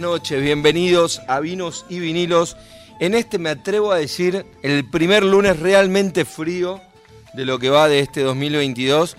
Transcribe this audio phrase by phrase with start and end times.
[0.00, 2.56] Noches, bienvenidos a Vinos y Vinilos.
[3.00, 6.80] En este me atrevo a decir el primer lunes realmente frío
[7.34, 9.16] de lo que va de este 2022.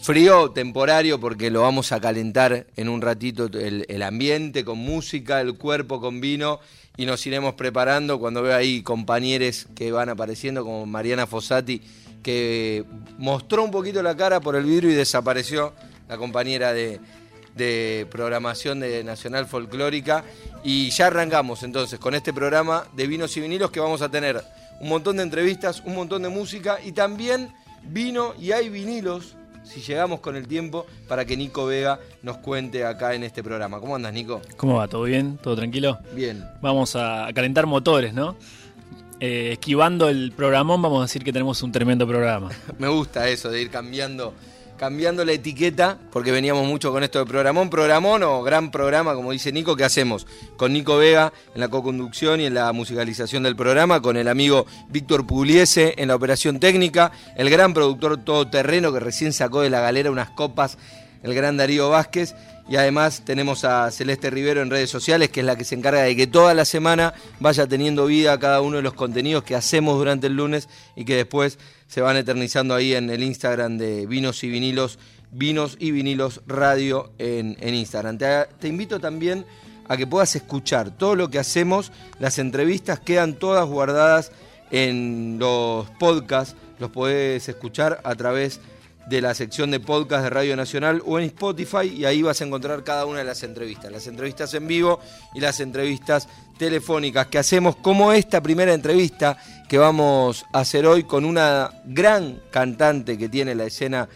[0.00, 5.54] Frío temporario porque lo vamos a calentar en un ratito el, ambiente con música, el
[5.56, 6.60] cuerpo con vino
[6.98, 11.80] y nos iremos preparando cuando veo ahí compañeros que van apareciendo como Mariana Fossati
[12.22, 12.84] que
[13.16, 15.72] mostró un poquito la cara por el vidrio y desapareció
[16.08, 17.00] la compañera de,
[17.58, 20.24] de programación de Nacional Folclórica.
[20.64, 24.42] Y ya arrancamos entonces con este programa de vinos y vinilos que vamos a tener
[24.80, 29.80] un montón de entrevistas, un montón de música y también vino y hay vinilos, si
[29.80, 33.80] llegamos con el tiempo, para que Nico Vega nos cuente acá en este programa.
[33.80, 34.40] ¿Cómo andas, Nico?
[34.56, 34.88] ¿Cómo va?
[34.88, 35.38] ¿Todo bien?
[35.42, 35.98] ¿Todo tranquilo?
[36.14, 36.44] Bien.
[36.62, 38.36] Vamos a calentar motores, ¿no?
[39.20, 42.50] Eh, esquivando el programón, vamos a decir que tenemos un tremendo programa.
[42.78, 44.32] Me gusta eso de ir cambiando
[44.78, 49.32] cambiando la etiqueta, porque veníamos mucho con esto de programón, programón o gran programa, como
[49.32, 50.26] dice Nico, ¿qué hacemos?
[50.56, 54.66] Con Nico Vega en la co-conducción y en la musicalización del programa, con el amigo
[54.88, 59.80] Víctor Pugliese en la operación técnica, el gran productor todoterreno que recién sacó de la
[59.80, 60.78] galera unas copas,
[61.24, 62.34] el gran Darío Vázquez,
[62.68, 66.02] y además tenemos a Celeste Rivero en redes sociales, que es la que se encarga
[66.02, 69.96] de que toda la semana vaya teniendo vida cada uno de los contenidos que hacemos
[69.96, 74.44] durante el lunes y que después se van eternizando ahí en el Instagram de Vinos
[74.44, 74.98] y Vinilos,
[75.32, 78.18] Vinos y Vinilos Radio en, Instagram.
[78.18, 79.44] Te, invito también
[79.88, 84.32] a que puedas escuchar todo lo que hacemos, las entrevistas quedan todas guardadas
[84.70, 88.77] en los podcasts, los podés escuchar a través de
[89.10, 92.84] la sección de podcast de Radio Nacional o en Spotify y ahí vas a encontrar
[92.84, 95.00] cada una de las entrevistas, las entrevistas en vivo
[95.34, 97.26] y las entrevistas telefónicas.
[97.28, 103.16] Que hacemos como esta primera entrevista que vamos a hacer hoy con una gran cantante
[103.16, 104.08] que tiene la escena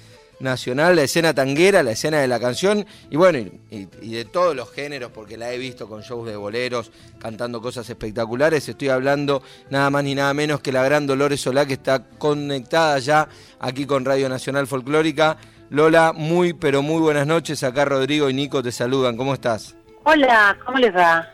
[0.43, 3.39] nacional, la escena tanguera, la escena de la canción y bueno,
[3.71, 7.89] y, de todos los géneros, porque la he visto con shows de boleros, cantando cosas
[7.89, 8.69] espectaculares.
[8.69, 12.99] Estoy hablando nada más ni nada menos que la gran Dolores Solá, que está conectada
[12.99, 13.29] ya
[13.61, 15.39] aquí con Radio Nacional Folclórica.
[15.71, 17.63] Lola, muy, pero muy buenas noches.
[17.63, 19.17] Acá Rodrigo y Nico te saludan.
[19.17, 19.75] ¿Cómo estás?
[20.05, 21.27] Hola, ¿cómo les va?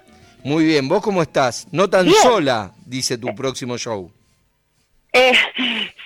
[0.45, 1.67] Muy bien, ¿vos cómo estás?
[1.73, 4.13] No tan sola, dice tu próximo show.
[5.13, 5.33] Eh,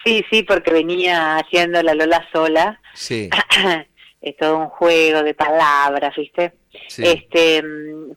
[0.04, 2.80] sí, sí, porque venía haciendo la Lola sola.
[2.94, 3.30] Sí.
[4.20, 6.52] es todo un juego de palabras, ¿viste?
[6.88, 7.02] Sí.
[7.04, 7.62] Este,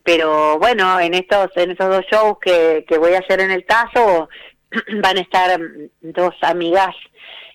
[0.04, 3.66] pero bueno, en estos en estos dos shows que, que voy a hacer en el
[3.66, 4.30] Tazo
[5.02, 5.60] van a estar
[6.02, 6.96] dos amigas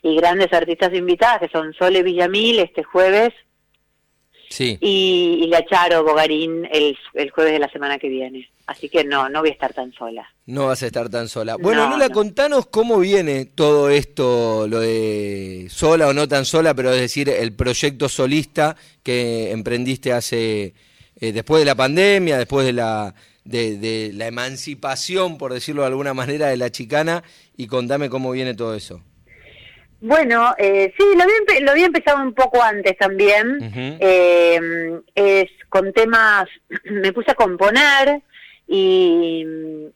[0.02, 3.30] y grandes artistas invitadas que son Sole Villamil este jueves
[4.50, 4.76] Sí.
[4.80, 8.50] Y, la Charo Bogarín el, el, jueves de la semana que viene.
[8.66, 10.28] Así que no, no voy a estar tan sola.
[10.46, 11.56] No vas a estar tan sola.
[11.56, 16.92] Bueno, Lola, contanos cómo viene todo esto, lo de sola o no tan sola, pero
[16.92, 20.74] es decir, el proyecto solista que emprendiste hace,
[21.20, 23.14] eh, después de la pandemia, después de la,
[23.44, 27.22] de, de la emancipación, por decirlo de alguna manera, de la chicana,
[27.56, 29.00] y contame cómo viene todo eso.
[30.00, 33.58] Bueno, eh, sí, lo había, lo había empezado un poco antes también.
[34.00, 36.48] eh, es con temas,
[36.84, 38.22] me puse a componer
[38.66, 39.44] y,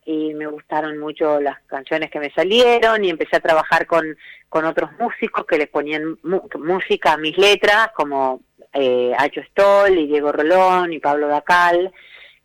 [0.04, 4.16] y, me gustaron mucho las canciones que me salieron y empecé a trabajar con,
[4.48, 8.42] con otros músicos que les ponían música a mis letras, como
[8.72, 11.92] eh, Acho Stoll y Diego Rolón y Pablo Dacal.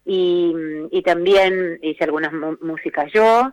[0.06, 0.54] Y,
[0.92, 3.52] y también hice algunas músicas yo.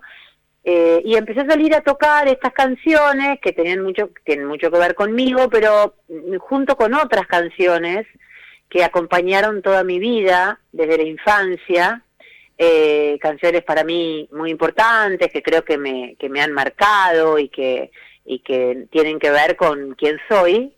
[0.68, 4.78] Eh, y empecé a salir a tocar estas canciones que tenían mucho, tienen mucho que
[4.78, 5.94] ver conmigo, pero
[6.40, 8.04] junto con otras canciones
[8.68, 12.02] que acompañaron toda mi vida desde la infancia,
[12.58, 17.48] eh, canciones para mí muy importantes que creo que me, que me han marcado y
[17.48, 17.92] que,
[18.24, 20.72] y que tienen que ver con quién soy.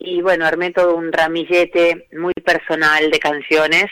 [0.00, 3.86] Y bueno, armé todo un ramillete muy personal de canciones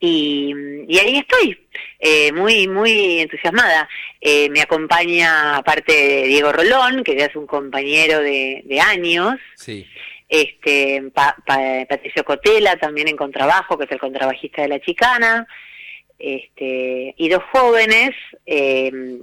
[0.00, 0.52] y,
[0.98, 1.58] ahí estoy,
[1.98, 3.88] eh, muy, muy entusiasmada.
[4.20, 9.34] Eh, me acompaña aparte de Diego Rolón, que ya es un compañero de, de años.
[9.56, 9.86] Sí
[10.28, 15.46] este Patricio Cotela también en contrabajo, que es el contrabajista de la chicana,
[16.18, 18.10] este, y dos jóvenes,
[18.46, 19.20] em,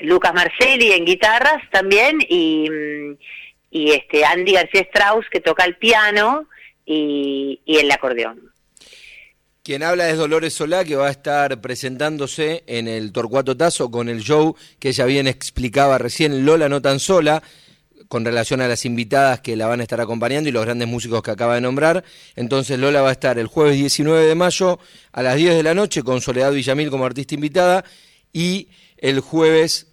[0.00, 2.68] Lucas Marcelli en guitarras también, y,
[3.70, 6.46] y este Andy García Strauss que toca el piano
[6.84, 8.52] y, y el acordeón.
[9.68, 14.08] Quien habla es Dolores Solá, que va a estar presentándose en el Torcuato Tazo con
[14.08, 17.42] el show que ella bien explicaba recién, Lola no tan sola,
[18.08, 21.22] con relación a las invitadas que la van a estar acompañando y los grandes músicos
[21.22, 22.02] que acaba de nombrar.
[22.34, 24.78] Entonces Lola va a estar el jueves 19 de mayo
[25.12, 27.84] a las 10 de la noche con Soledad Villamil como artista invitada
[28.32, 29.88] y el jueves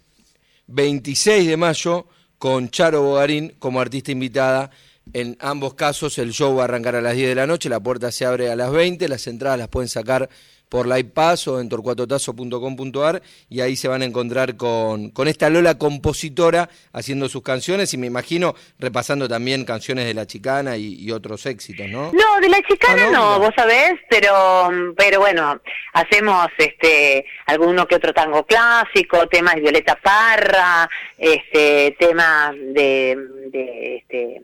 [0.68, 2.06] 26 de mayo
[2.38, 4.70] con Charo Bogarín como artista invitada.
[5.12, 7.80] En ambos casos el show va a arrancar a las 10 de la noche, la
[7.80, 10.28] puerta se abre a las 20, las entradas las pueden sacar
[10.68, 15.48] por Live Pass o en torcuatotazo.com.ar y ahí se van a encontrar con, con esta
[15.48, 21.06] Lola compositora haciendo sus canciones y me imagino repasando también canciones de La Chicana y,
[21.12, 22.10] otros éxitos, ¿no?
[22.12, 25.60] No, de La Chicana ah, no, vos sabés, pero, pero bueno,
[25.92, 33.16] hacemos este alguno que otro tango clásico, temas de Violeta Parra, este temas de,
[33.52, 34.42] de este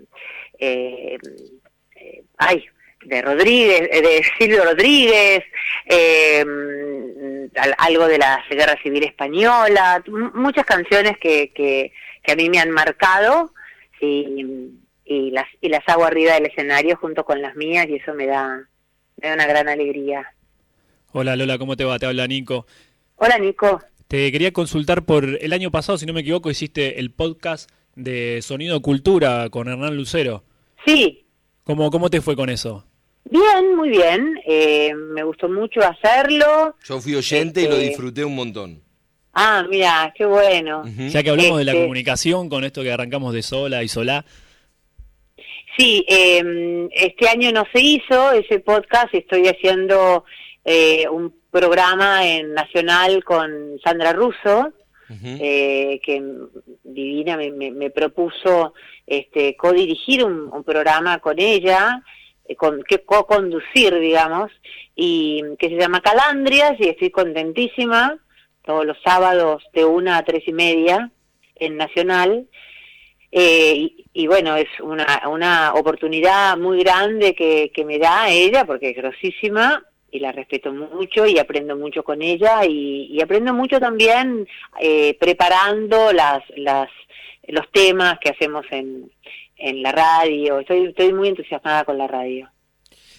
[0.62, 1.18] eh,
[2.38, 2.64] ay,
[3.04, 5.42] de Rodríguez, eh, de Silvio Rodríguez,
[5.86, 6.44] eh,
[7.78, 10.02] algo de la Guerra Civil Española,
[10.34, 11.92] muchas canciones que, que,
[12.30, 13.52] a mí me han marcado
[14.00, 14.70] y,
[15.04, 18.26] y, las, y las hago arriba del escenario junto con las mías y eso me
[18.26, 18.68] da,
[19.20, 20.32] me da una gran alegría.
[21.10, 21.98] Hola Lola, ¿cómo te va?
[21.98, 22.66] Te habla Nico.
[23.16, 23.80] Hola Nico.
[24.06, 28.40] Te quería consultar por el año pasado, si no me equivoco, hiciste el podcast de
[28.42, 30.44] Sonido Cultura con Hernán Lucero.
[30.86, 31.24] Sí.
[31.64, 32.84] ¿Cómo, cómo te fue con eso?
[33.24, 34.38] Bien, muy bien.
[34.46, 36.76] Eh, me gustó mucho hacerlo.
[36.84, 38.82] Yo fui oyente y lo este, disfruté un montón.
[39.32, 40.82] Ah, mira, qué bueno.
[40.86, 44.24] Ya que hablamos de la este comunicación con esto que arrancamos de sola y sola.
[45.78, 49.14] Sí, em, este año no se hizo ese podcast.
[49.14, 50.24] Estoy haciendo
[50.64, 54.72] eh, un programa en Nacional con Sandra Russo,
[55.24, 56.22] eh, que
[56.82, 58.74] divina me, me, propuso
[59.06, 62.02] este, co-dirigir un programa con ella
[62.44, 64.50] eh, con, que co-conducir, digamos,
[64.96, 68.18] y que se llama Calandrias y estoy contentísima,
[68.64, 71.10] todos los sábados de una a tres y media
[71.56, 72.46] en Nacional.
[73.30, 78.90] Eh, y, bueno, es una, una oportunidad muy grande que, que me da ella, porque
[78.90, 79.82] es grosísima
[80.12, 84.46] y la respeto mucho y aprendo mucho con ella y, y aprendo mucho también
[84.78, 86.88] eh, preparando las, las,
[87.48, 89.10] los temas que hacemos en,
[89.56, 90.60] en la radio.
[90.60, 92.48] Estoy, estoy muy entusiasmada con la radio.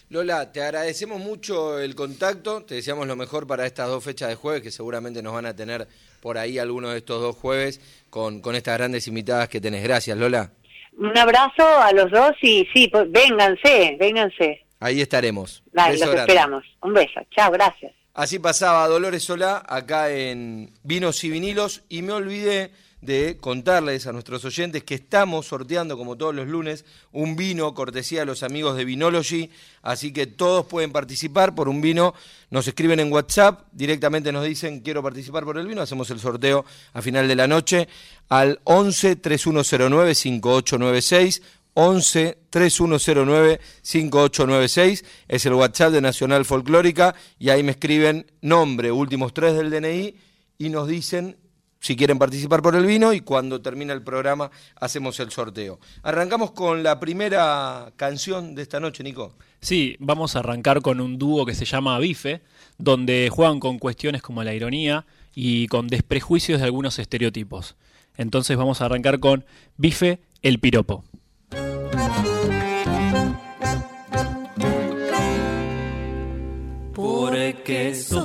[0.10, 4.36] Lola, te agradecemos mucho el contacto, te deseamos lo mejor para estas dos fechas de
[4.36, 5.88] jueves, que seguramente nos van a tener
[6.22, 7.82] por ahí algunos de estos dos jueves
[8.12, 9.84] con, con estas grandes invitadas que tenés.
[9.84, 10.52] Gracias, Lola.
[10.96, 14.63] Un abrazo a los dos y sí, pues, vénganse, vénganse.
[14.84, 15.64] Ahí estaremos.
[15.72, 16.66] Dale, los esperamos.
[16.82, 17.22] Un beso.
[17.34, 17.94] Chao, gracias.
[18.14, 24.12] Así pasaba Dolores Solá acá en Vinos y Vinilos y me olvidé de contarles a
[24.12, 28.76] nuestros oyentes que estamos sorteando, como todos los lunes, un vino cortesía de los amigos
[28.76, 29.50] de Vinology,
[29.84, 32.14] así que todos pueden participar por un vino,
[32.50, 36.66] nos escriben en WhatsApp, directamente nos dicen quiero participar por el vino, hacemos el sorteo
[36.94, 37.88] a final de la noche
[38.28, 41.42] al 11 3109 5896
[41.74, 49.34] 11 3109 5896 es el WhatsApp de Nacional Folclórica y ahí me escriben nombre, últimos
[49.34, 50.16] tres del DNI
[50.58, 51.38] y nos dicen
[51.84, 54.50] si quieren participar por el vino y cuando termina el programa
[54.80, 55.82] hacemos el sorteo.
[56.02, 59.36] Arrancamos con la primera canción de esta noche, Nico.
[59.60, 62.42] Sí, vamos a arrancar con un dúo que se llama Bife,
[62.78, 67.76] donde juegan con cuestiones como la ironía y con desprejuicios de algunos estereotipos.
[68.16, 69.44] Entonces vamos a arrancar con
[69.76, 71.04] Bife el piropo.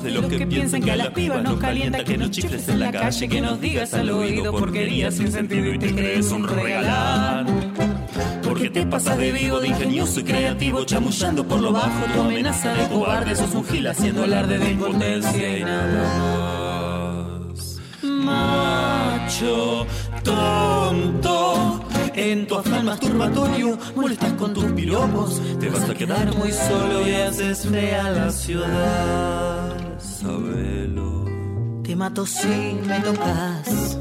[0.09, 2.81] de los, que, que piensan que a las pibas nos calienta, que nos chifles en
[2.81, 7.75] la calle, que nos digas al oído porquerías sin sentido y te crees un regalán.
[8.43, 12.73] Porque te pasas de vivo, de ingenioso y creativo, chamullando por lo bajo tu amenaza
[12.73, 13.37] de cobarde.
[13.37, 16.03] Sos un gil haciendo alarde de impotencia y nada
[17.53, 17.81] más.
[18.03, 19.87] Macho,
[20.23, 21.85] tonto,
[22.15, 25.41] en tu afán masturbatorio, molestas con tus piropos.
[25.61, 29.88] Te vas a quedar muy solo y haces fea la ciudad.
[29.99, 31.25] Sabelo.
[31.83, 33.99] Te mato si me tocas.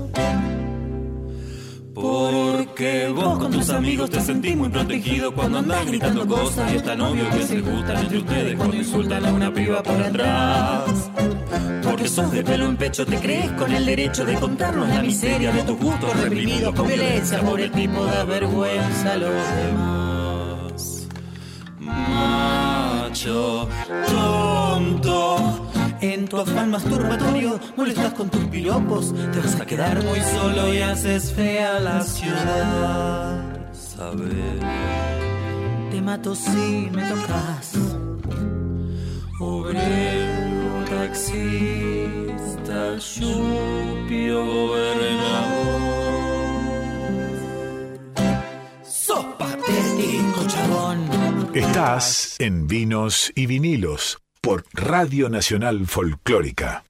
[1.95, 6.83] Porque vos con tus amigos te sentís muy protegido cuando andás gritando cosas y es
[6.83, 11.09] tan obvio que se gustan entre ustedes cuando insultan a una piba por atrás.
[11.81, 15.51] Porque sos de pelo en pecho, te crees con el derecho de contarnos la miseria
[15.51, 21.07] de tus gustos reprimidos con violencia por el tipo de vergüenza a los demás.
[21.79, 23.67] Macho,
[24.07, 25.66] tonto.
[26.01, 30.77] En tu afán masturbatorio molestas con tus piropos, te vas a quedar muy solo y
[30.79, 33.73] haces fea la ciudad.
[33.73, 34.59] Saber,
[35.91, 37.73] Te mato si me tocas.
[39.39, 45.81] obrero, taxista, chupio, gobernador.
[48.83, 51.07] Sos patético, chabón.
[51.55, 56.85] Estás en Vinos y Vinilos por Radio Nacional Folclórica.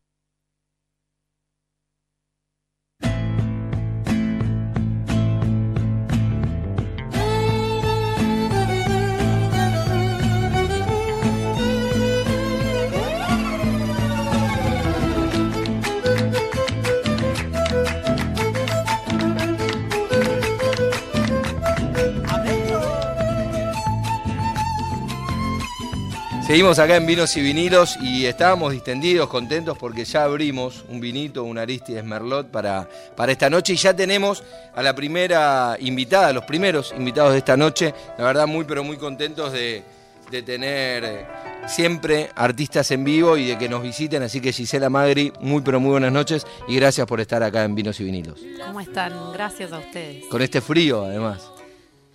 [26.47, 31.43] Seguimos acá en Vinos y Vinilos y estábamos distendidos, contentos porque ya abrimos un vinito,
[31.43, 32.87] un Aristides Merlot para,
[33.17, 37.57] para esta noche y ya tenemos a la primera invitada, los primeros invitados de esta
[37.57, 37.93] noche.
[38.17, 39.83] La verdad muy pero muy contentos de,
[40.31, 41.27] de tener
[41.67, 44.23] siempre artistas en vivo y de que nos visiten.
[44.23, 47.75] Así que Gisela Magri, muy pero muy buenas noches y gracias por estar acá en
[47.75, 48.39] Vinos y Vinilos.
[48.65, 49.33] ¿Cómo están?
[49.33, 50.23] Gracias a ustedes.
[50.27, 51.51] Con este frío además.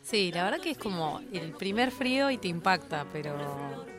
[0.02, 3.91] Sí, la verdad que es como el primer frío y te impacta, pero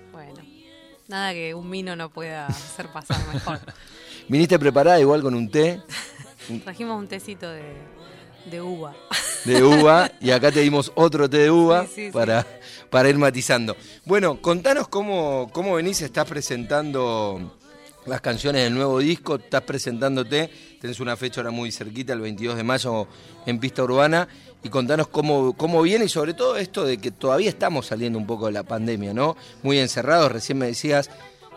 [1.14, 3.60] nada que un vino no pueda hacer pasar mejor.
[4.28, 5.80] Viniste preparada igual con un té
[6.64, 7.64] Trajimos un tecito de,
[8.50, 8.96] de uva.
[9.46, 12.12] de uva y acá te dimos otro té de uva Sí, sí, sí.
[12.12, 12.46] para,
[12.90, 13.78] para ir matizando.
[14.06, 17.60] Bueno, contanos cómo, cómo venís, estás presentando
[18.08, 20.50] las canciones del nuevo disco, estás presentándote,
[20.84, 23.08] tenés una fecha ahora muy cerquita, el 22 de mayo
[23.46, 24.28] en Pista Urbana,
[24.62, 28.28] y contanos cómo, cómo viene y sobre todo esto de que todavía estamos saliendo un
[28.28, 29.38] poco de la pandemia, ¿no?
[29.62, 31.10] Muy encerrados, recién me decías,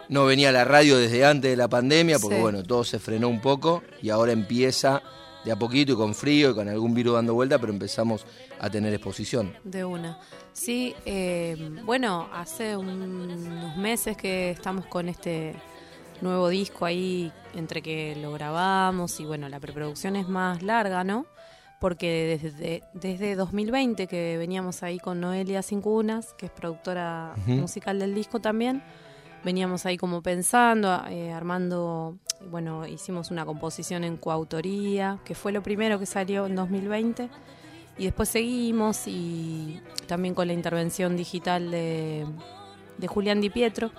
[0.09, 2.41] no venía a la radio desde antes de la pandemia, porque Sí.
[2.43, 5.03] bueno, todo se frenó un poco y ahora empieza
[5.45, 8.25] de a poquito y con frío y con algún virus dando vuelta, pero empezamos
[8.61, 9.57] a tener exposición.
[9.65, 10.21] De una.
[10.53, 15.57] Sí, eh, bueno, hace un- unos meses que estamos con este
[16.23, 21.27] nuevo disco ahí, entre que lo grabamos y bueno, la preproducción es más larga, ¿no?
[21.81, 28.15] Porque desde, desde 2020 que veníamos ahí con Noelia Cincunas, que es productora musical del
[28.15, 28.83] disco también,
[29.45, 32.19] veníamos ahí como pensando, eh, armando,
[32.51, 37.31] bueno, hicimos una composición en coautoría, que fue lo primero que salió en 2020.
[37.99, 42.27] Y después seguimos y también con la intervención digital de,
[42.99, 43.91] de Julián Di Pietro.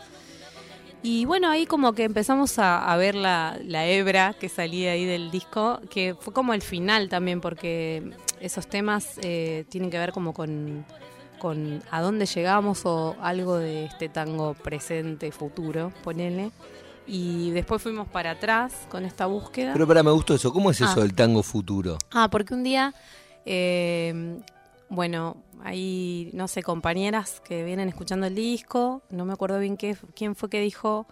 [1.04, 5.06] Y bueno, ahí como que empezamos a, a ver la, la hebra que salía ahí
[5.06, 8.12] del disco, que fue como el final también, porque
[8.42, 10.86] esos temas eh, tienen que ver como con,
[11.40, 16.52] con a dónde llegamos o algo de este tango presente, futuro, ponele.
[17.06, 19.72] Y después fuimos para atrás con esta búsqueda.
[19.74, 21.02] Pero para me gustó eso, ¿cómo es eso Ah.
[21.04, 21.98] del tango futuro?
[22.12, 22.94] Ah, porque un día,
[23.46, 24.40] eh,
[24.90, 29.98] bueno, hay, no sé, compañeras que vienen escuchando el disco, no me acuerdo bien qué,
[30.16, 31.08] quién fue que dijo,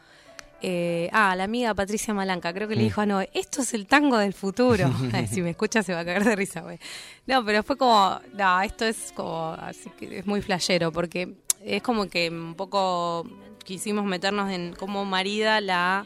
[0.61, 3.85] eh, ah, la amiga Patricia Malanca, creo que le dijo a Noé, esto es el
[3.87, 4.89] tango del futuro.
[5.13, 6.79] Ay, si me escucha se va a caer de risa, güey.
[7.27, 11.81] No, pero fue como, no, esto es como, así que es muy flashero, porque es
[11.83, 13.27] como que un poco
[13.63, 16.05] quisimos meternos en cómo marida la...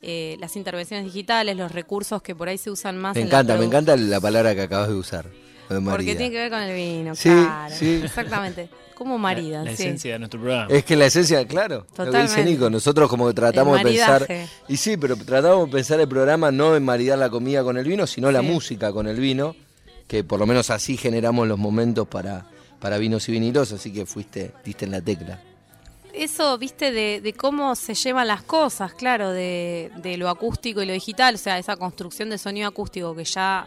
[0.00, 3.56] eh, las intervenciones digitales, los recursos que por ahí se usan más Me en encanta,
[3.56, 5.26] me encanta la palabra que acabas de usar.
[5.70, 7.74] Lo de porque tiene que ver con el vino, Sí, claro.
[7.74, 8.00] sí.
[8.04, 8.68] Exactamente.
[8.94, 9.84] Como maridan, La sí.
[9.84, 10.66] esencia de nuestro programa.
[10.70, 12.44] Es que la esencia, claro, lo que dice Totalmente.
[12.44, 14.26] Nico, nosotros como que tratamos de pensar,
[14.68, 17.86] y sí, pero tratamos de pensar el programa no en maridar la comida con el
[17.86, 19.56] vino, sino la música con el vino,
[20.06, 22.44] que por lo menos así generamos los momentos para,
[22.78, 25.40] para vinos y vinilos, así que fuiste, diste en la tecla.
[26.12, 30.86] Eso, viste, de, de cómo se llevan las cosas, claro, de, de lo acústico y
[30.86, 33.66] lo digital, o sea, esa construcción de sonido acústico que ya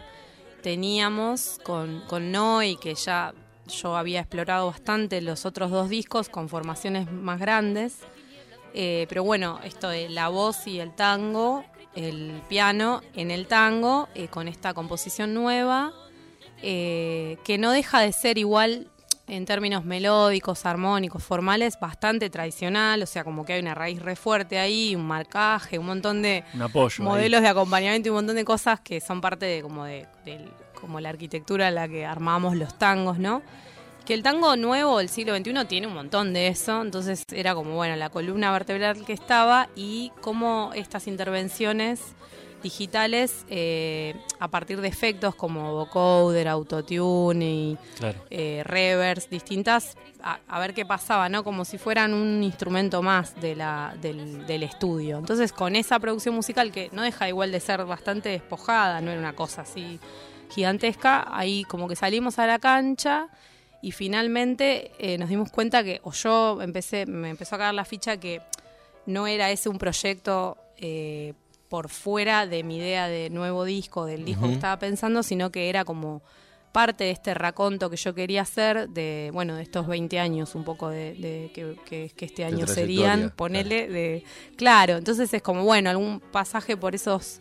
[0.64, 2.32] teníamos con, con
[2.80, 3.34] que ya
[3.66, 7.98] yo había explorado bastante los otros dos discos con formaciones más grandes.
[8.72, 14.08] Eh, pero bueno, esto de la voz y el tango, el piano en el tango,
[14.14, 15.92] eh, con esta composición nueva,
[16.62, 18.90] eh, que no deja de ser igual
[19.26, 24.16] en términos melódicos, armónicos, formales, bastante tradicional, o sea, como que hay una raíz re
[24.16, 27.02] fuerte ahí, un marcaje, un montón de Un apoyo.
[27.02, 27.08] ahí.
[27.08, 30.06] modelos de acompañamiento y un montón de cosas que son parte de como de,
[30.78, 33.40] como la arquitectura en la que armamos los tangos, ¿no?
[34.04, 37.74] Que el tango nuevo del siglo XXI tiene un montón de eso, entonces era como,
[37.74, 42.02] bueno, la columna vertebral que estaba y cómo estas intervenciones
[42.64, 48.18] digitales, eh, a partir de efectos como vocoder, autotune y Claro.
[48.30, 51.44] eh, reverbs distintas, a, a ver qué pasaba, ¿no?
[51.44, 55.18] Como si fueran un instrumento más de la, del, del estudio.
[55.18, 59.20] Entonces, con esa producción musical que no deja igual de ser bastante despojada, no era
[59.20, 60.00] una cosa así
[60.50, 63.28] gigantesca, ahí como que salimos a la cancha
[63.82, 67.84] y finalmente eh, nos dimos cuenta que, o yo empecé, me empezó a caer la
[67.84, 68.40] ficha que
[69.06, 71.34] no era ese un proyecto eh,
[71.74, 75.68] por fuera de mi idea de nuevo disco, del disco que estaba pensando, sino que
[75.68, 76.22] era como
[76.70, 80.62] parte de este raconto que yo quería hacer de, bueno, de estos 20 años, un
[80.62, 84.22] poco de, de que, que- que este año serían, ponele, de,
[84.56, 87.40] claro, entonces es como, bueno, algún pasaje por esos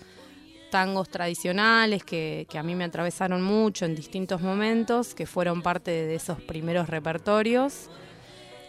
[0.72, 5.92] tangos tradicionales que, que a mí me atravesaron mucho en distintos momentos, que fueron parte
[5.92, 7.88] de esos primeros repertorios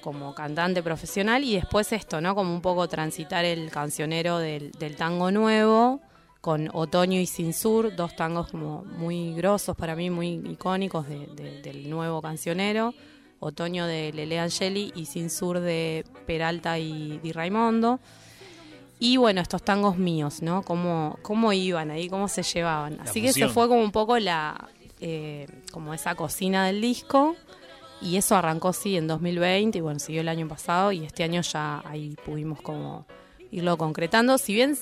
[0.05, 2.35] como cantante profesional y después esto, ¿no?
[2.35, 6.01] Como un poco transitar el cancionero del, del tango nuevo
[6.43, 11.27] con Otoño y Sin Sur, dos tangos como muy grosos para mí, muy icónicos de-
[11.29, 12.93] de- del nuevo cancionero.
[13.41, 17.99] Otoño de Lele Angeli y Sin Sur de Peralta y Di Raimondo.
[18.99, 20.63] Y bueno, estos tangos míos, ¿no?
[20.63, 23.01] Cómo, cómo iban ahí, cómo se llevaban.
[23.01, 24.69] Así que eso fue como un poco la,
[25.01, 27.37] eh, como esa cocina del disco.
[28.05, 31.41] Y eso arrancó, sí, en 2020 y bueno, siguió el año pasado y este año
[31.41, 33.07] ya ahí pudimos como
[33.51, 34.37] irlo concretando.
[34.39, 34.77] Si bien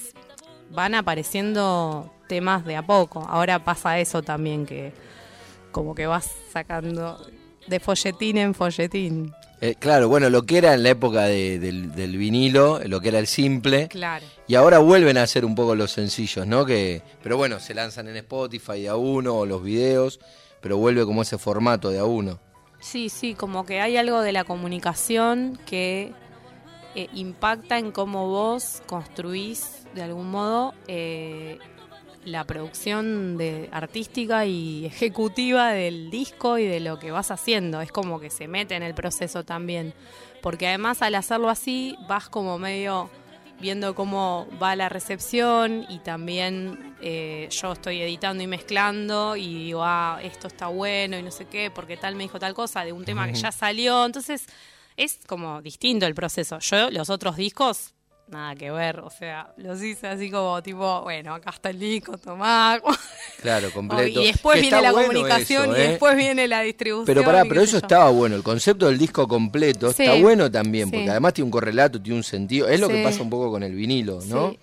[0.70, 4.92] van apareciendo temas de a poco, ahora pasa eso también, que
[5.70, 7.24] como que vas sacando
[7.68, 9.32] de folletín en folletín.
[9.60, 13.08] Eh, claro, bueno, lo que era en la época de- del, del vinilo, lo que
[13.10, 14.26] era el simple, Claro.
[14.48, 16.66] y ahora vuelven a hacer un poco los sencillos, ¿no?
[16.66, 20.18] Que, pero bueno, se lanzan en Spotify de a uno o los videos,
[20.60, 22.40] pero vuelve como ese formato de a uno.
[22.82, 26.12] Sí, sí, como que hay algo de la comunicación que
[26.96, 31.60] eh, impacta en cómo vos construís de algún modo eh,
[32.24, 37.80] la producción de, artística y ejecutiva del disco y de lo que vas haciendo.
[37.80, 39.94] Es como que se mete en el proceso también.
[40.42, 43.10] Porque además al hacerlo así vas como medio
[43.62, 49.82] viendo cómo va la recepción y también eh, yo estoy editando y mezclando y digo,
[49.84, 52.92] ah, esto está bueno y no sé qué, porque tal me dijo tal cosa de
[52.92, 54.04] un tema que ya salió.
[54.04, 54.46] Entonces
[54.96, 56.58] es como distinto el proceso.
[56.58, 57.94] Yo los otros discos,
[58.28, 62.16] nada que ver, o sea, los hice así como tipo, bueno, acá está el disco,
[62.16, 62.80] tomá.
[63.42, 64.20] Claro, completo.
[64.22, 65.88] y después Que viene la bueno comunicación eso, y ¿eh?
[65.88, 67.06] después viene la distribución.
[67.06, 67.78] Pero pará, pero eso yo.
[67.78, 68.34] estaba bueno.
[68.36, 70.02] El concepto del disco completo Sí.
[70.04, 70.96] está bueno también, Sí.
[70.96, 72.68] porque además tiene un correlato, tiene un sentido.
[72.68, 74.54] Es lo que pasa un poco con el vinilo, ¿no?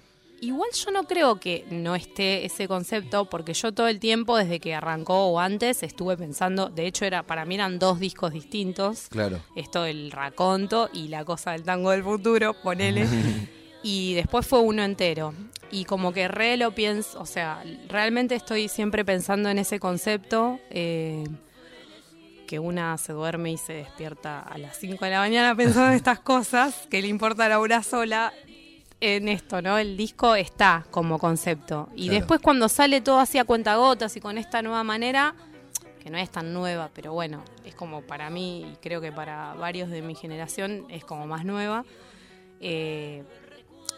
[0.42, 4.60] Igual yo no creo que no esté ese concepto, porque yo todo el tiempo, desde
[4.60, 9.08] que arrancó o antes, estuve pensando, de hecho era para mí eran dos discos distintos.
[9.10, 9.42] Claro.
[9.56, 13.06] Esto del raconto y la cosa del tango del futuro, ponele.
[13.84, 15.34] y después fue uno entero.
[15.72, 20.60] Y como que re lo pienso, o sea, realmente estoy siempre pensando en ese concepto.
[20.70, 21.26] eh,
[22.50, 25.94] que una se duerme y se despierta a las 5 de la mañana pensando en
[25.94, 28.34] estas cosas, que le importa a Laura sola,
[29.02, 29.78] en esto, ¿no?
[29.78, 31.90] El disco está como concepto.
[31.96, 32.20] Y Claro.
[32.20, 35.36] después cuando sale todo así a cuentagotas y con esta nueva manera,
[36.04, 39.54] que no es tan nueva, pero bueno, es como para mí y creo que para
[39.56, 41.86] varios de mi generación es como más nueva.
[42.62, 43.24] eh,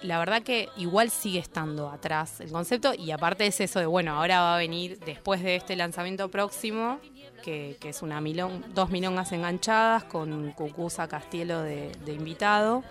[0.04, 4.14] la verdad que igual sigue estando atrás el concepto y aparte es eso de, bueno,
[4.16, 7.00] ahora va a venir después de este lanzamiento próximo,
[7.44, 12.84] que, que es una milong, dos milongas enganchadas con Cucusa Castielo de, de invitado.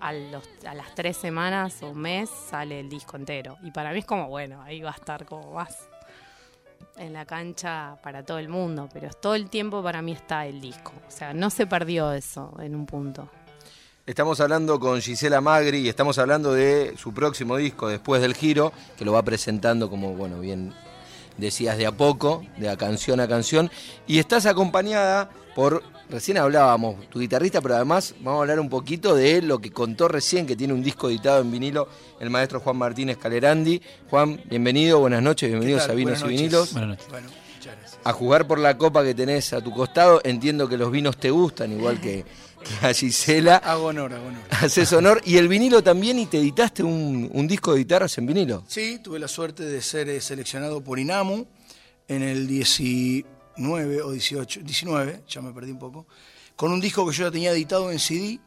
[0.00, 3.56] A, las tres semanas o mes sale el disco entero.
[3.62, 5.88] Y para mí es como, bueno, ahí va a estar como más
[6.96, 10.60] en la cancha para todo el mundo, pero todo el tiempo para mí está el
[10.60, 10.92] disco.
[11.06, 13.28] O sea, no se perdió eso en un punto.
[14.06, 18.72] Estamos hablando con Gisela Magri y estamos hablando de su próximo disco, Después del Giro,
[18.96, 20.72] que lo va presentando como, bueno, bien
[21.36, 23.70] decías, de a poco, de a canción a canción.
[24.06, 29.14] Y estás acompañada por, recién hablábamos, tu guitarrista, pero además vamos a hablar un poquito
[29.14, 31.88] de lo que contó recién, que tiene un disco editado en vinilo,
[32.20, 33.80] el maestro Juan Martínez Calerandi.
[34.10, 36.36] Juan, bienvenido, buenas noches, bienvenidos a Vinos Buenas y.
[36.36, 36.72] Vinilos.
[36.72, 37.08] Buenas noches.
[37.10, 38.00] Bueno, muchas gracias.
[38.04, 41.30] A jugar por la copa que tenés a tu costado, entiendo que los vinos te
[41.30, 42.24] gustan, igual que,
[42.62, 43.56] que a Gisela.
[43.64, 44.42] Hago honor, hago honor.
[44.50, 45.20] Haces honor.
[45.24, 48.64] Y el vinilo también, y te editaste un, un disco de guitarras en vinilo.
[48.66, 51.46] Sí, tuve la suerte de ser eh, seleccionado por INAMU
[52.08, 52.46] en el
[53.62, 56.06] 19 o 18, 19, ya me perdí un poco,
[56.56, 58.38] con un disco que yo ya tenía editado en CD,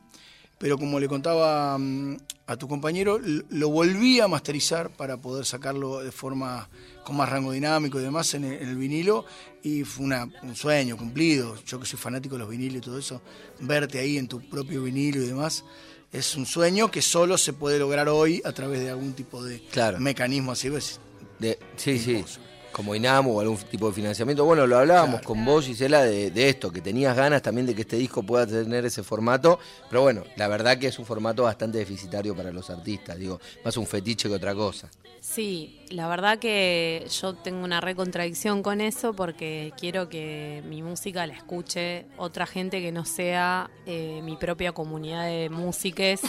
[0.57, 3.19] pero como le contaba mm, a tu compañero,
[3.49, 6.69] lo volví a masterizar para poder sacarlo de forma
[7.03, 9.25] con más rango dinámico y demás en el, vinilo
[9.63, 11.55] y fue una- un sueño cumplido.
[11.65, 13.21] Yo que soy fanático de los vinilos y todo eso,
[13.59, 15.63] verte ahí en tu propio vinilo y demás.
[16.11, 19.61] Es un sueño que solo se puede lograr hoy a través de algún tipo de
[19.71, 19.99] Claro.
[19.99, 20.69] mecanismo así.
[20.69, 20.99] ¿ves?
[21.39, 22.23] De, sí, sí.
[22.71, 24.45] Como INAMO o algún tipo de financiamiento.
[24.45, 27.81] Bueno, lo hablábamos con vos, Gisela, de, de esto, que tenías ganas también de que
[27.81, 29.59] este disco pueda tener ese formato.
[29.89, 33.17] Pero bueno, la verdad que es un formato bastante deficitario para los artistas.
[33.17, 34.89] Digo, más un fetiche que otra cosa.
[35.21, 41.27] Sí, la verdad que yo tengo una recontradicción con eso porque quiero que mi música
[41.27, 46.21] la escuche otra gente que no sea eh, mi propia comunidad de músiques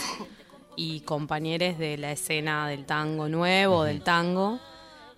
[0.76, 4.60] y compañeros de la escena del tango nuevo, del tango,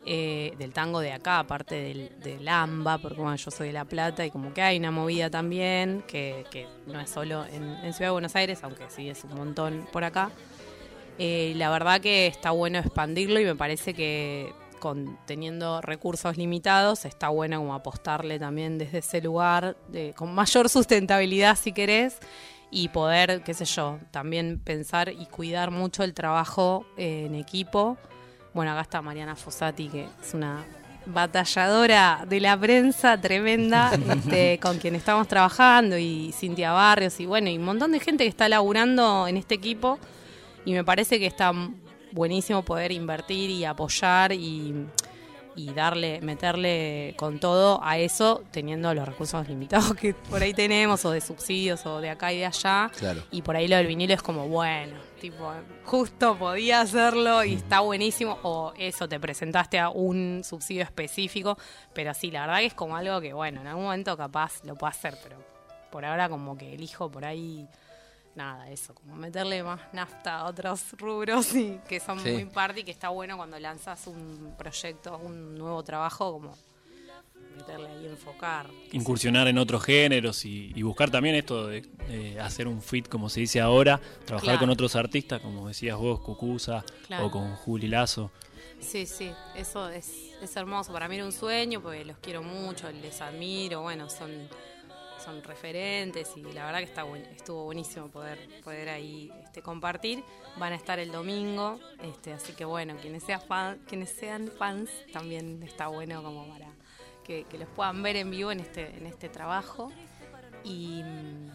[0.07, 3.85] eh, del tango de acá, aparte del, del AMBA, porque bueno, yo soy de La
[3.85, 6.45] Plata y como que hay una movida también, que,
[6.87, 10.31] no es solo en, Ciudad de Buenos Aires, aunque sí es un montón por acá.
[11.19, 17.05] Eh, la verdad que está bueno expandirlo y me parece que con, teniendo recursos limitados
[17.05, 19.77] está bueno como apostarle también desde ese lugar
[20.17, 22.19] con mayor sustentabilidad si querés
[22.75, 27.97] y poder, qué sé yo, también pensar y cuidar mucho el trabajo eh, en equipo.
[28.55, 30.64] Bueno, acá está Mariana Fossati, que es una
[31.07, 37.51] batalladora de la prensa tremenda, este, con quien estamos trabajando, y Cintia Barrios, y bueno,
[37.51, 39.99] y un montón de gente que está laburando en este equipo
[40.64, 41.53] y me parece que está
[42.12, 44.87] buenísimo poder invertir y apoyar y,
[45.57, 51.05] y darle, meterle con todo a eso, teniendo los recursos limitados que por ahí tenemos,
[51.05, 52.90] o de subsidios, o de acá y de allá.
[52.97, 53.23] Claro.
[53.31, 55.53] Y por ahí lo del vinilo es como, bueno, tipo,
[55.85, 61.57] justo podía hacerlo y está buenísimo, o eso, te presentaste a un subsidio específico,
[61.93, 64.75] pero sí, la verdad que es como algo que, bueno, en algún momento capaz lo
[64.75, 65.37] puedo hacer, pero
[65.90, 67.69] por ahora como que elijo por ahí
[68.37, 72.31] nada, eso, como meterle más nafta a otros rubros y que son Sí.
[72.33, 76.57] muy party, que está bueno cuando lanzas un proyecto, un nuevo trabajo, como
[77.57, 78.66] meterle ahí, enfocar.
[78.92, 83.29] incursionar en otros géneros y, y buscar también esto de, de hacer un fit, como
[83.29, 84.61] se dice ahora, trabajar Claro.
[84.61, 87.27] con otros artistas, como decías vos, Cucusa Claro.
[87.27, 88.31] o con Juli Lazo.
[88.81, 90.11] Sí, sí, eso es,
[90.42, 90.92] es hermoso.
[90.92, 94.31] Para mí era un sueño, porque los quiero mucho, les admiro, bueno, son,
[95.25, 100.23] son referentes y la verdad que está buen- estuvo buenísimo poder, poder ahí este, compartir.
[100.59, 104.91] Van a estar el domingo, este, así que bueno, quienes, sea fan- quienes sean fans
[105.13, 106.69] también está bueno como para
[107.25, 109.91] que, que los puedan ver en vivo en este, en este trabajo.
[110.63, 111.51] Y mm,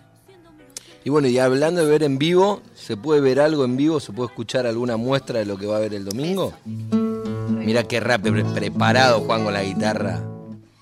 [1.05, 3.99] Y bueno, y hablando de ver en vivo, ¿se puede ver algo en vivo?
[3.99, 6.53] ¿Se puede escuchar alguna muestra de lo que va a haber el domingo?
[6.65, 10.21] Mira qué rápido pre- preparado Juan con la guitarra.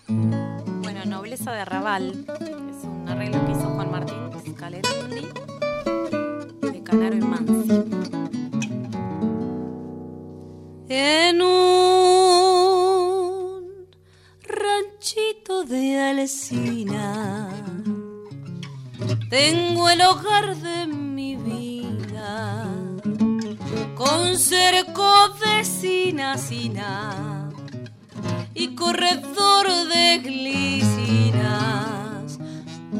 [0.08, 2.77] Bueno, Nobleza de Arrabal, que es
[3.08, 4.18] un arreglo que hizo Juan Martín
[4.52, 5.28] Scalerandi,
[6.62, 7.84] de Canaro y Mansi.
[10.90, 12.78] En un
[14.44, 17.50] ranchito de Alesina
[19.30, 22.66] tengo el hogar de mi vida
[23.96, 27.50] con cerco de sinacina
[28.54, 31.97] y corredor de glicinas.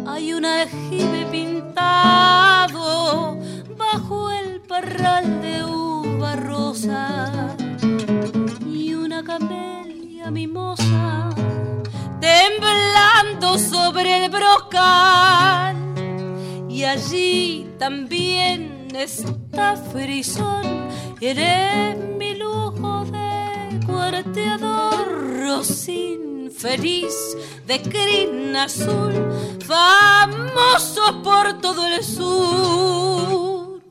[0.10, 2.88] Hay un aljibe pintado
[3.78, 7.56] bajo el parral de uva rosa
[8.66, 11.30] y una camelia mimosa
[12.22, 15.76] temblando sobre el brocal.
[16.70, 20.88] Y allí también está Frisón,
[21.20, 26.27] eres mi lujo de cuarteador rosín
[26.58, 27.14] feliz
[27.68, 29.14] de crin azul,
[29.66, 33.82] famoso por todo el sur.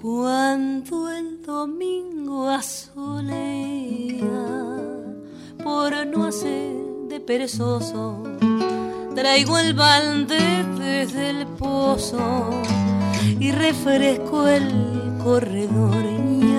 [0.00, 3.36] Cuando el domingo asolea,
[5.62, 6.72] por no hacer
[7.08, 8.22] de perezoso,
[9.14, 12.50] traigo el balde desde el pozo
[13.38, 14.68] y refresco el
[15.22, 16.54] corredor y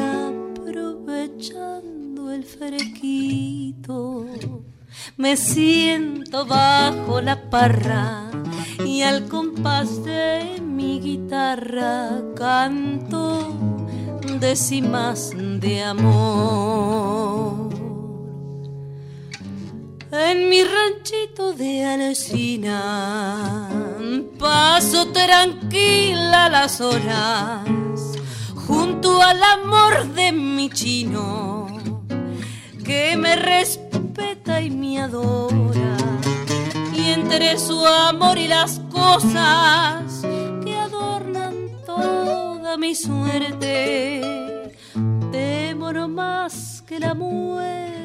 [0.59, 4.27] aprovechando el fresquito
[5.17, 8.29] me siento bajo la parra
[8.85, 13.55] y al compás de mi guitarra canto
[14.39, 17.70] décimas de amor.
[20.29, 23.67] En mi ranchito de Alcina
[24.37, 27.63] paso tranquila las horas
[28.67, 31.67] junto al amor de mi chino,
[32.83, 35.97] que me respeta y me adora,
[36.93, 40.21] y entre su amor y las cosas
[40.63, 41.55] que adornan
[41.85, 44.21] toda mi suerte,
[45.31, 48.00] temo no más que la muerte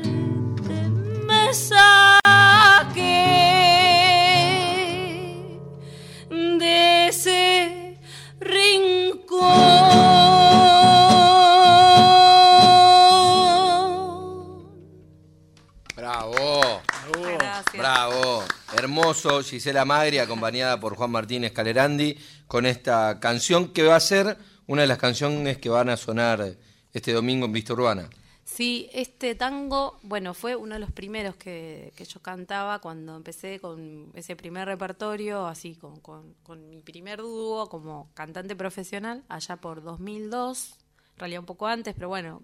[19.42, 24.82] Gisela Magri, acompañada por Juan Martínez Calerandi, con esta canción que va a ser una
[24.82, 26.56] de las canciones que van a sonar
[26.92, 28.08] este domingo en Vista Urbana.
[28.56, 33.60] Sí, este tango, bueno, fue uno de los primeros que, que yo cantaba cuando empecé
[33.60, 39.82] con ese primer repertorio, así con, con, mi primer dúo como cantante profesional, allá por
[39.82, 40.70] 2002,
[41.12, 42.42] en realidad un poco antes, pero bueno,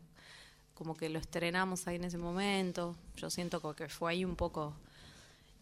[0.74, 2.94] como que lo estrenamos ahí en ese momento.
[3.16, 4.74] Yo siento que fue ahí un poco,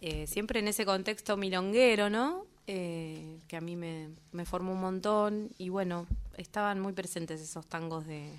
[0.01, 2.45] eh, siempre en ese contexto milonguero, ¿no?
[2.67, 7.67] Eh, que a mí me, me formó un montón y bueno, estaban muy presentes esos
[7.67, 8.33] tangos de,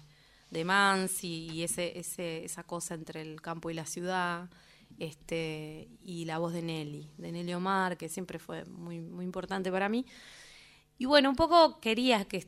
[0.51, 4.49] de Mansi y ese, ese, esa cosa entre el campo y la ciudad,
[4.99, 9.71] este, y la voz de Nelly, de Nelly Omar, que siempre fue muy, muy importante
[9.71, 10.05] para mí.
[10.97, 12.47] Y bueno, un poco quería que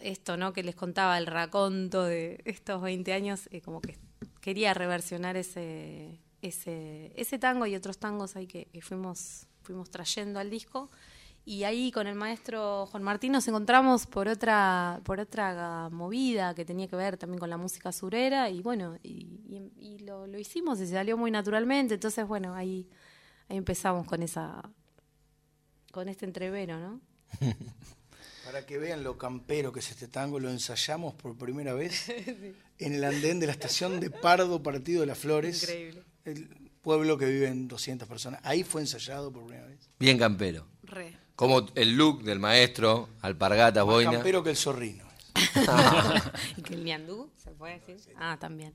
[0.00, 0.52] esto, ¿no?
[0.52, 3.96] Que les contaba el raconto de estos 20 años, eh, como que
[4.40, 10.40] quería reversionar ese, ese, ese tango y otros tangos ahí que, que fuimos, fuimos trayendo
[10.40, 10.90] al disco.
[11.50, 16.66] Y ahí con el maestro Juan Martín nos encontramos por otra, por otra movida que
[16.66, 20.38] tenía que ver también con la música surera y bueno, y, y- y lo, lo
[20.38, 21.94] hicimos y se salió muy naturalmente.
[21.94, 22.86] Entonces, bueno, ahí,
[23.48, 24.60] ahí empezamos con esa,
[25.90, 27.00] con este entrevero, ¿no?
[28.44, 32.10] Para que vean lo campero que es este tango, lo ensayamos por primera vez
[32.78, 35.62] en el andén de la estación de Pardo, Partido de las Flores.
[35.62, 36.02] Increíble.
[36.26, 38.40] El pueblo que viven 200 personas.
[38.44, 39.88] Ahí fue ensayado por primera vez.
[39.98, 40.66] Bien campero.
[40.82, 41.16] Re.
[41.38, 44.10] Como el look del maestro, alpargatas, Más boina.
[44.10, 45.04] campero que el zorrino.
[46.56, 47.96] ¿Y que el ñandú se puede decir?
[48.18, 48.72] Ah, también.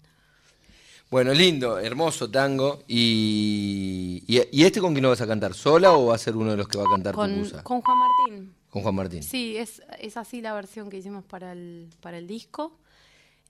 [1.11, 2.81] Bueno, lindo, hermoso tango.
[2.87, 5.53] Y, y, y este con quién lo vas a cantar?
[5.53, 7.63] ¿Sola o va a ser uno de los que va a cantar Con, Cucuza?
[7.63, 8.55] con Juan Martín.
[8.69, 9.23] Con Juan Martín.
[9.23, 12.77] Sí, es, es así la versión que hicimos para el, para el disco.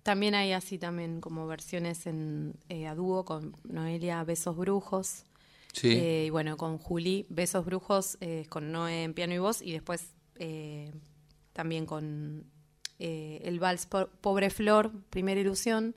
[0.01, 5.23] También hay así también como versiones en, eh, a dúo con Noelia Besos Brujos.
[5.73, 5.91] Sí.
[5.91, 9.61] Eh, y bueno, con Juli Besos Brujos, eh, con Noé en piano y voz.
[9.61, 10.91] Y después eh,
[11.51, 12.45] también con
[12.99, 15.95] eh, el vals Po- Pobre Flor, Primera Ilusión,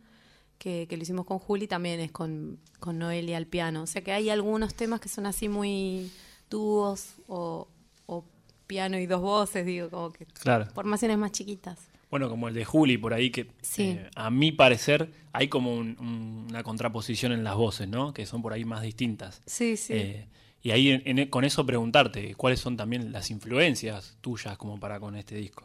[0.58, 3.82] que, que lo hicimos con Juli, también es con, con Noelia al piano.
[3.82, 6.10] O sea que hay algunos temas que son así muy
[6.48, 7.68] dúos o,
[8.06, 8.24] o
[8.66, 10.66] piano y dos voces, digo, como que Claro.
[10.74, 11.78] formaciones más chiquitas.
[12.10, 13.82] Bueno, como el de Juli por ahí, que Sí.
[13.98, 18.14] eh, a mi parecer hay como un- un- una contraposición en las voces, ¿no?
[18.14, 19.42] Que son por ahí más distintas.
[19.46, 19.92] Sí, sí.
[19.94, 20.28] Eh,
[20.62, 25.00] y ahí en- en- con eso preguntarte, ¿cuáles son también las influencias tuyas como para
[25.00, 25.64] con este disco?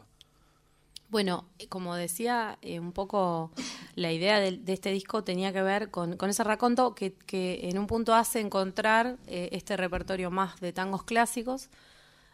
[1.10, 3.52] Bueno, eh, como decía, eh, un poco
[3.96, 7.68] la idea de, de este disco tenía que ver con, con ese raconto que, que
[7.70, 11.70] en un punto hace encontrar eh, este repertorio más de tangos clásicos,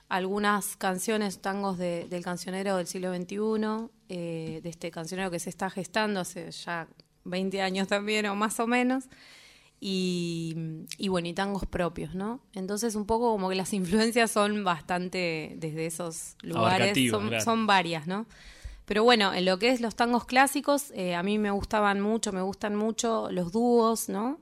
[0.10, 5.50] algunas canciones, tangos de- del cancionero del siglo XXI, eh, de este cancionero que se
[5.50, 6.88] está gestando hace ya
[7.26, 9.06] 20 años también o más o menos,
[9.80, 10.56] y,
[10.98, 12.40] y bueno, y tangos propios, ¿no?
[12.54, 17.44] Entonces un poco como que las influencias son bastante desde esos lugares, son, claro.
[17.44, 18.26] son varias, ¿no?
[18.86, 22.32] Pero bueno, en lo que es los tangos clásicos, eh, a mí me gustaban mucho,
[22.32, 24.40] me gustan mucho los dúos, ¿no?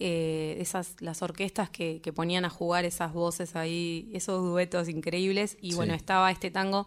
[0.00, 5.56] Eh, esas, las orquestas que, que ponían a jugar esas voces ahí, esos duetos increíbles.
[5.60, 5.76] Y Sí.
[5.76, 6.86] bueno, estaba este tango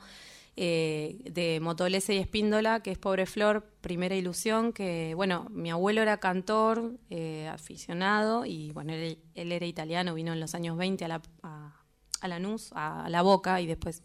[0.60, 6.02] eh, de Motolese y Espíndola, que es Pobre Flor, Primera Ilusión, que bueno, mi abuelo
[6.02, 11.06] era cantor, eh, aficionado, y bueno, él, él era italiano, vino en los años 20
[11.06, 11.80] a, la, a,
[12.22, 14.02] a Lanús, a, a La Boca, y después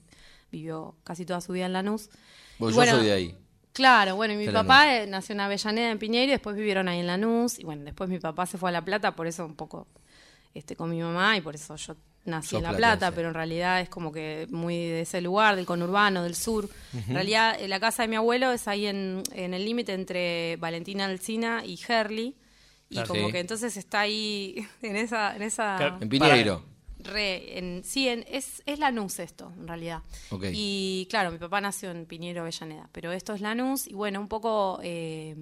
[0.51, 2.11] vivió casi toda su vida en Lanús.
[2.59, 3.39] Vos, Y yo bueno, soy de ahí.
[3.73, 7.01] Claro, bueno, y mi papá eh, nació en Avellaneda, en Piñeiro, y después vivieron ahí
[7.01, 9.57] en Lanús, y bueno, después mi papá se fue a La Plata, por eso un
[9.57, 9.89] poco
[10.53, 12.77] este, con mi mamá, y por eso yo nací en La.
[12.77, 16.69] Plata, pero en realidad es como que muy de ese lugar, del conurbano, del sur.
[16.93, 20.57] En realidad, eh, la casa de mi abuelo es ahí en, en el límite entre
[20.57, 22.37] Valentina Alcina y Herli,
[22.89, 23.33] y como Sí.
[23.33, 25.35] que entonces está ahí en esa...
[25.35, 25.99] En esa.
[26.01, 26.65] En Piñeiro.
[27.05, 30.03] Re, en, sí, en, es, es Lanús esto, en realidad.
[30.31, 30.45] Ok.
[30.53, 34.29] Y claro, mi papá nació en Piñero, Avellaneda, pero esto es Lanús y bueno, un
[34.29, 35.35] poco eh,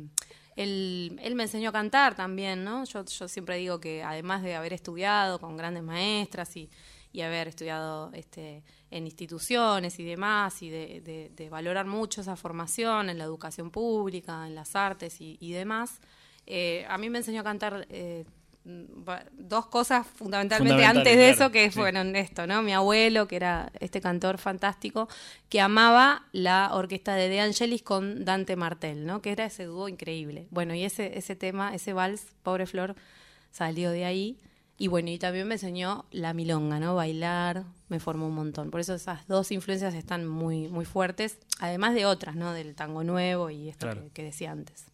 [0.63, 2.85] él, él me enseñó a cantar también, ¿no?
[2.85, 6.69] Yo, siempre digo que además de haber estudiado con grandes maestras y,
[7.13, 13.19] y haber estudiado este, en instituciones y demás, y de, valorar mucho esa formación en
[13.19, 16.01] la educación pública, en las artes y, demás,
[16.47, 18.25] eh, a mí me enseñó a cantar eh,
[18.65, 22.63] dos cosas fundamentalmente antes de eso que fueron esto, ¿no?
[22.63, 25.09] Mi abuelo, que era este cantor fantástico,
[25.49, 29.23] que amaba la orquesta de De Angelis con Dante Martel, ¿no?
[29.23, 30.47] Que era ese dúo increíble.
[30.51, 32.97] Bueno, y ese, ese tema, ese vals, Pobre Flor,
[33.51, 34.39] salió de ahí.
[34.77, 36.95] Y bueno, y también me enseñó la milonga, ¿no?
[36.95, 38.71] Bailar, me formó un montón.
[38.71, 42.55] Por eso esas dos influencias están muy, muy fuertes, además de otras, ¿no?
[42.55, 44.87] Del tango nuevo y esto que, decía antes.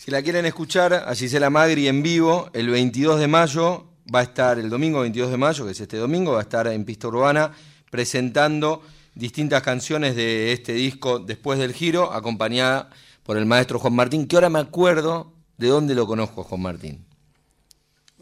[0.00, 4.22] Si la quieren escuchar a Gisela Magri en vivo, el 22 de mayo va a
[4.22, 7.08] estar, el domingo 22 de mayo, que es este domingo, va a estar en Pista
[7.08, 7.52] Urbana
[7.90, 8.80] presentando
[9.14, 12.88] distintas canciones de este disco Después del Giro, acompañada
[13.24, 17.04] por el maestro Juan Martín, que ahora me acuerdo de dónde lo conozco, Juan Martín.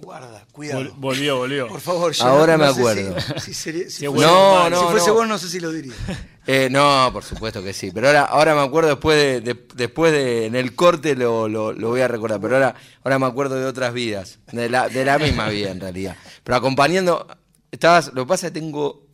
[0.01, 0.93] Guarda, cuidado.
[0.97, 1.67] volvió, volvió.
[1.67, 3.17] Por favor, Ahora me acuerdo.
[3.41, 5.95] Si, no, no, si fuese vos no sé si lo diría.
[6.51, 7.91] Eh, no, por supuesto que sí.
[7.93, 12.01] Pero ahora, ahora me acuerdo después de, después de en el corte lo, lo, voy
[12.01, 12.41] a recordar.
[12.41, 15.79] Pero ahora, ahora me acuerdo de otras vidas, de la, de la misma vida en
[15.79, 16.17] realidad.
[16.45, 17.27] Pero acompañando,
[17.71, 19.07] estabas, lo que pasa es que tengo,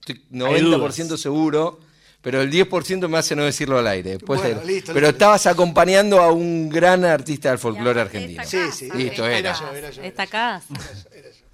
[0.00, 1.78] estoy 90% seguro
[2.22, 4.18] pero el 10% me hace no decirlo al aire.
[4.92, 8.44] pero estabas acompañando a un gran artista del folclore argentino.
[8.46, 8.88] Sí, sí.
[8.94, 9.54] Listo, era.
[10.02, 10.62] Está acá.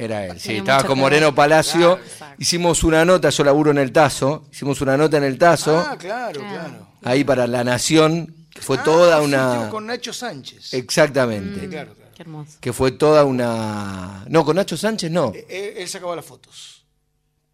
[0.00, 1.98] Era él, sí, estaba con Moreno Palacio.
[2.38, 5.76] hicimos una nota, yo laburo en el Tazo, hicimos una nota en el Tazo.
[5.76, 6.86] Ah, claro, claro.
[7.02, 9.68] Ahí para La Nación, que fue ah, toda una...
[9.70, 10.74] Con Nacho Sánchez.
[10.74, 11.66] Exactamente.
[11.66, 12.12] Mm, claro, claro.
[12.14, 12.58] Qué hermoso.
[12.60, 14.24] Que fue toda una...
[14.28, 15.32] No, con Nacho Sánchez no.
[15.34, 16.77] Eh, él sacaba las fotos.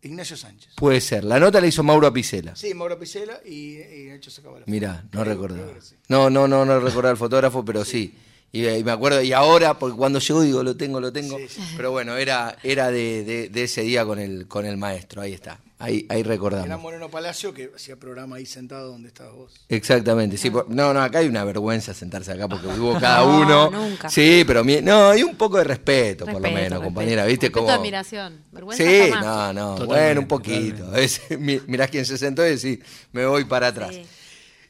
[0.05, 0.75] Ignacio Sánchez.
[0.77, 1.25] Puede ser.
[1.25, 2.55] La nota la hizo Mauro Apicela.
[2.55, 5.57] Sí, Mauro Apicela y, Ignacio sacaba la Mirá, no recuerdo.
[6.09, 8.15] No, no, no, no recuerdo el fotógrafo, pero sí.
[8.55, 11.37] Y, me acuerdo, y ahora, porque cuando llegó digo, lo tengo, lo tengo.
[11.77, 15.59] Pero bueno, era, era de, de, ese día con el, con el maestro, ahí está.
[15.81, 16.67] Ahí, ahí recordamos.
[16.67, 19.55] Era Moreno Palacio que hacía programa ahí sentado donde estabas vos.
[19.69, 20.53] Exactamente, sí.
[20.69, 23.73] No, no, acá hay una vergüenza sentarse acá porque hubo cada uno.
[23.73, 24.09] Nunca.
[24.09, 27.51] Sí, pero no, hay un poco de respeto, por lo menos, compañera, ¿viste?
[27.51, 27.69] Como...
[27.69, 28.45] admiración.
[28.53, 30.95] Vergüenza sí, no, no, bueno, un poquito.
[30.95, 32.79] Es, mirás quién se sentó y decís,
[33.11, 33.97] me voy para atrás.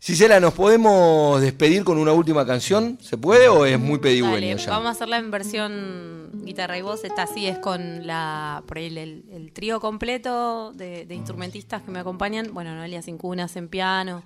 [0.04, 2.98] Cisela, ¿nos podemos despedir con una última canción?
[3.00, 4.68] ¿Se puede o es muy pedigüeño ya?
[4.68, 7.04] Vamos a hacerla en versión guitarra y voz.
[7.04, 12.52] Esta sí es con la por ahí el, trío completo de, instrumentistas que me acompañan.
[12.52, 14.22] Bueno, Noelia Cincunas en piano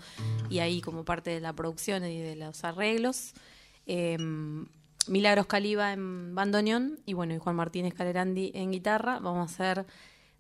[0.51, 3.35] y ahí como parte de la producción y de los arreglos.
[3.87, 4.67] Em,
[5.07, 9.21] Milagros Caliba en bandoneón y bueno, y Juan Martínez Calerandi en guitarra.
[9.21, 9.87] Vamos a hacer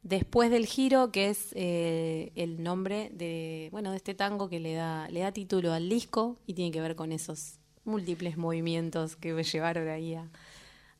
[0.09, 4.73] Después del giro, que es eh, el nombre de, bueno, de este tango que le
[4.73, 9.35] da, le da título al disco y tiene que ver con esos múltiples movimientos que
[9.35, 10.17] me llevaron ahí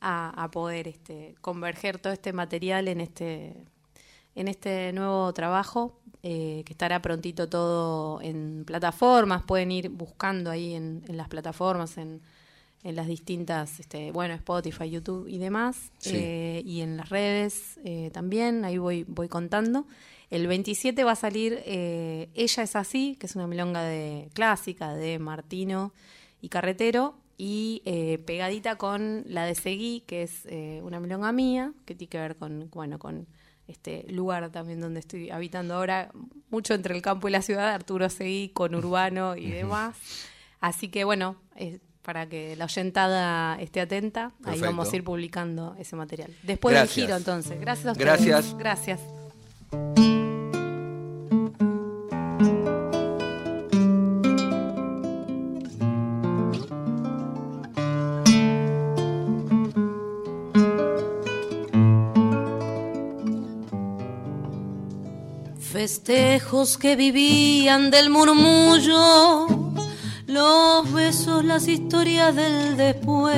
[0.03, 3.57] a, poder este, converger todo este material en este,
[4.35, 10.75] en este nuevo trabajo, eh, que estará prontito todo en plataformas, pueden ir buscando ahí
[10.75, 12.21] en, en las plataformas, en
[12.85, 18.11] en las distintas, este, bueno, Spotify, YouTube y demás, eh, y en las redes eh,
[18.13, 19.87] también, ahí voy, voy contando.
[20.31, 24.95] El 27 va a salir eh, Ella es así, que es una milonga de clásica
[24.95, 25.93] de Martino
[26.41, 27.83] y Carretero, y
[28.27, 30.43] pegadita con la de Seguí, que es
[30.83, 33.29] una milonga mía, que tiene que ver con, bueno, con
[33.69, 36.11] este lugar también donde estoy habitando ahora,
[36.51, 39.97] mucho entre el campo y la ciudad, Arturo Seguí, con Urbano y demás.
[40.59, 41.37] Así que bueno,
[42.03, 44.33] para que la oyentada esté atenta.
[44.45, 46.35] Ahí vamos a ir publicando ese material.
[46.43, 47.61] Después del giro, entonces.
[47.61, 48.25] Gracias a ustedes.
[48.27, 48.57] Gracias.
[48.59, 49.01] Gracias.
[65.79, 69.58] Festejos que vivían del murmullo
[70.29, 73.35] los besos, las historias del después.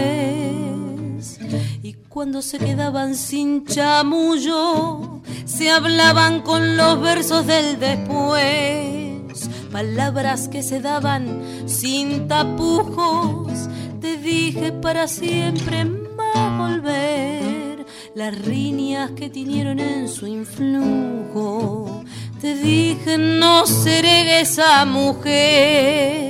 [1.82, 9.48] Y cuando se quedaban sin chamullo, se hablaban con los versos del después.
[9.70, 13.52] Palabras que se daban sin tapujos.
[14.00, 17.86] Te dije para siempre más volver.
[18.16, 22.02] Las riñas que tinieron en su influjo.
[22.40, 26.29] Te dije no seré esa mujer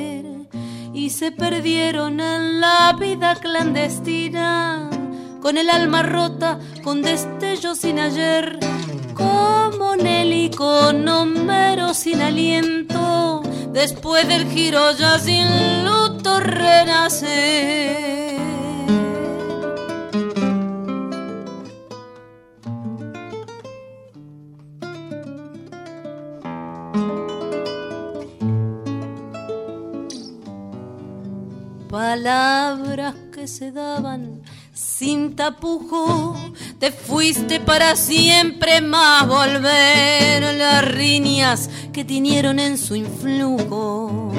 [1.11, 4.89] se perdieron en la vida clandestina,
[5.41, 8.59] con el alma rota, con destellos sin ayer,
[9.15, 13.43] como Nelly con Homero sin aliento,
[13.73, 18.30] después del giro ya sin luto renacer.
[32.11, 34.43] Palabras que se daban
[34.75, 36.35] sin tapujo.
[36.81, 44.33] Te fuiste para siempre más volver las riñas que tinieron en su influjo.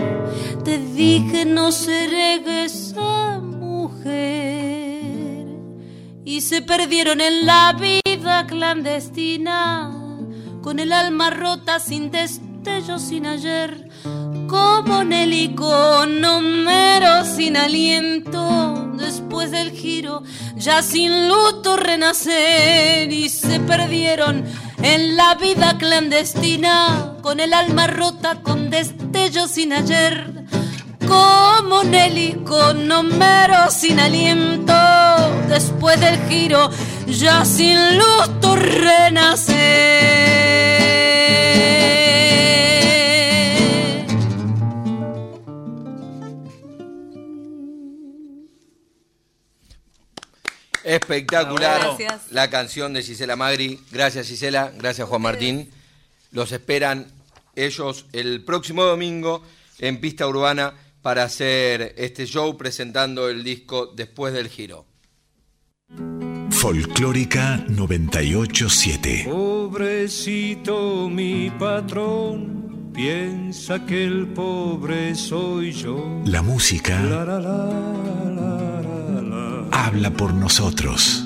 [0.66, 3.86] Te dije no seré esa mujer
[6.26, 9.98] y se perdieron en la vida clandestina
[10.62, 13.90] con el alma rota sin destello sin ayer
[14.52, 20.24] como Nelly con Homero sin aliento, después del giro,
[20.58, 24.44] ya sin luto renacer y se perdieron
[24.84, 30.44] en la vida clandestina, con el alma rota, con destellos sin ayer.
[31.08, 34.74] Como Nelly con Homero sin aliento,
[35.48, 36.70] después del giro,
[37.08, 39.52] ya sin luto renacer.
[50.84, 51.96] Espectacular
[52.32, 53.80] la canción de Gisela Magri.
[53.92, 55.70] Gracias Gisela, gracias Juan Martín.
[56.32, 57.08] Los esperan
[57.56, 59.44] ellos el próximo domingo
[59.80, 64.86] en Pista Urbana para hacer este show presentando el disco Después del Giro.
[66.52, 69.26] Folclórica 987.
[69.28, 76.22] Pobrecito mi patrón, piensa que el pobre soy yo.
[76.26, 77.02] La música
[79.72, 81.24] habla por nosotros.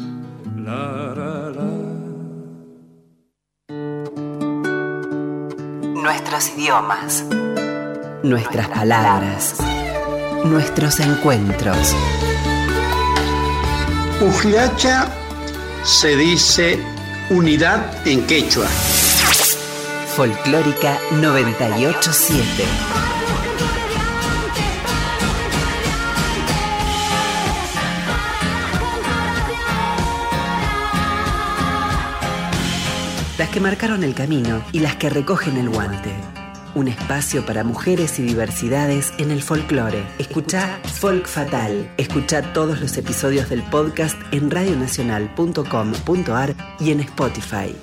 [6.03, 7.23] Nuestros idiomas,
[8.23, 9.55] nuestras palabras,
[10.45, 11.95] nuestros encuentros.
[14.21, 15.07] Ujlacha
[15.83, 16.79] se dice
[17.29, 18.67] unidad en quechua.
[20.15, 23.14] Folclórica 987.
[33.38, 36.13] Las que marcaron el camino y las que recogen el guante.
[36.73, 40.03] Un espacio para mujeres y diversidades en el folclore.
[40.19, 41.91] Escucha Folk Fatal.
[41.97, 47.75] Escucha todos los episodios del podcast en radionacional.com.ar y en Spotify.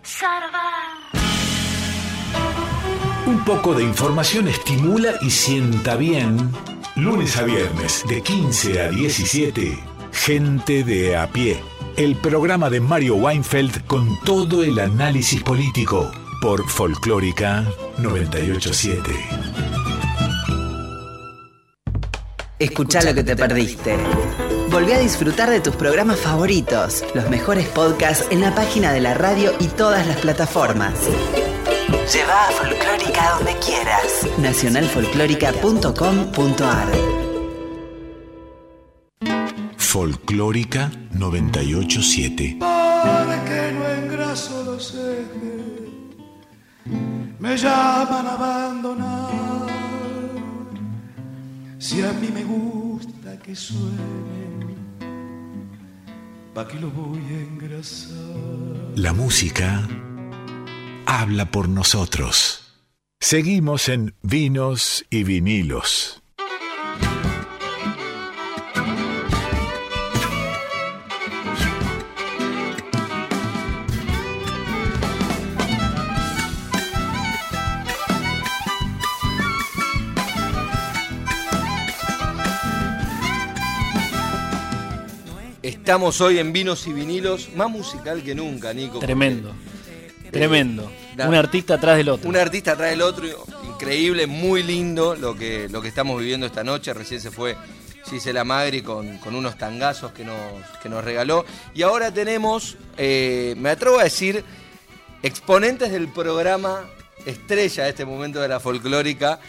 [3.26, 6.50] Un poco de información estimula y sienta bien.
[6.96, 9.78] Lunes a viernes, de 15 a 17.
[10.12, 16.66] Gente de a pie el programa de Mario Weinfeld con todo el análisis político por
[16.68, 17.66] Folclórica
[17.98, 19.12] 987.
[22.58, 23.98] Escucha lo que te perdiste.
[24.70, 29.14] Volví a disfrutar de tus programas favoritos, los mejores podcasts en la página de la
[29.14, 30.94] radio y todas las plataformas.
[32.12, 34.26] Lleva a Folclórica donde quieras.
[34.38, 37.31] nacionalfolclórica.com.ar
[39.92, 42.56] Folclórica 987.
[42.60, 45.90] Para que no engraso los ejes,
[47.38, 49.66] me llaman a abandonar.
[51.78, 54.78] Si a mí me gusta que suenen,
[56.54, 58.16] ¿pa' qué lo voy a engrasar?
[58.96, 59.86] La música
[61.04, 62.80] habla por nosotros.
[63.20, 66.21] Seguimos en Vinos y Vinilos.
[85.82, 89.00] Estamos hoy en Vinos y Vinilos, más musical que nunca, Nico.
[89.00, 89.52] Tremendo.
[90.30, 90.88] Tremendo.
[91.26, 92.28] un artista atrás del otro.
[92.28, 93.26] Un artista atrás del otro,
[93.68, 96.94] increíble, muy lindo lo que, lo que estamos viviendo esta noche.
[96.94, 97.56] Recién se fue
[98.08, 100.38] Gisela Magri con, con unos tangazos que nos,
[100.80, 101.44] que nos regaló.
[101.74, 104.44] Y ahora tenemos, eh, me atrevo a decir,
[105.24, 106.84] exponentes del programa
[107.26, 109.40] estrella de este momento de la folclórica.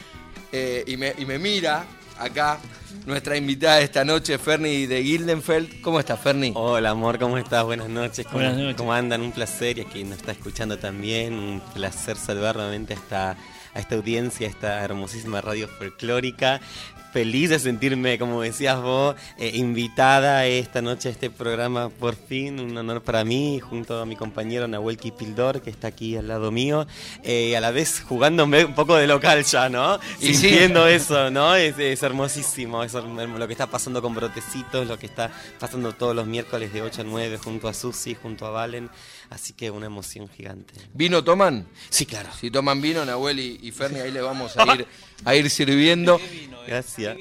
[0.51, 1.85] Eh, y, me, y me mira
[2.17, 2.57] acá
[3.05, 5.81] nuestra invitada esta noche, Ferni de Gildenfeld.
[5.81, 6.51] ¿Cómo estás, Ferni?
[6.55, 7.63] Hola, amor, ¿cómo estás?
[7.63, 8.25] Buenas noches.
[8.25, 8.75] ¿Cómo, Buenas noches.
[8.75, 9.21] ¿Cómo andan?
[9.21, 11.33] Un placer y a quien nos está escuchando también.
[11.33, 13.37] Un placer saludar nuevamente a esta,
[13.73, 16.61] a esta audiencia, a esta hermosísima radio folclórica
[17.13, 22.59] feliz de sentirme, como decías vos, eh, invitada esta noche a este programa por fin,
[22.59, 26.49] un honor para mí, junto a mi compañero Nahuel Kipildor, que está aquí al lado
[26.49, 26.87] mío,
[27.23, 29.99] eh, a la vez jugándome un poco de local ya, ¿no?
[30.19, 31.55] Y Sintiendo eso, ¿no?
[31.55, 36.15] Es, es hermosísimo, es lo que está pasando con Brotecitos, lo que está pasando todos
[36.15, 38.89] los miércoles de 8 a 9 junto a Susi, junto a Valen.
[39.29, 40.73] Así que una emoción gigante.
[40.93, 41.67] ¿Vino toman?
[41.89, 42.29] Sí, claro.
[42.39, 44.87] Si toman vino, Nahuel y, y Ferni, ahí le vamos a ir,
[45.25, 46.19] a ir sirviendo.
[46.67, 47.17] Gracias.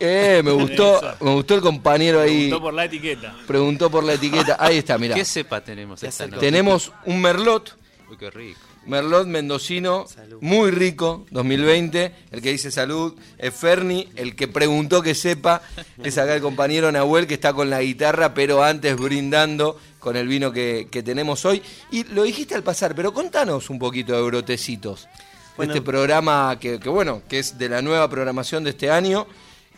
[0.00, 2.48] Eh, me gustó, me gustó el compañero ahí.
[2.48, 3.36] Preguntó por la etiqueta.
[3.46, 4.56] Preguntó por la etiqueta.
[4.58, 5.14] Ahí está, mira.
[5.14, 6.40] ¿Qué cepa tenemos esta noche?
[6.40, 7.76] Tenemos un merlot.
[8.10, 8.60] Uy, qué rico.
[8.84, 10.06] Merlot mendocino,
[10.40, 12.12] muy rico, 2020.
[12.32, 14.08] El que dice salud es Ferni.
[14.16, 15.62] El que preguntó que sepa
[16.02, 20.26] es acá el compañero Nahuel, que está con la guitarra, pero antes brindando con el
[20.26, 21.62] vino que, que tenemos hoy.
[21.92, 25.08] Y lo dijiste al pasar, pero contanos un poquito de Brotecitos.
[25.56, 25.72] Bueno.
[25.72, 29.26] este programa que, que, bueno, que es de la nueva programación de este año.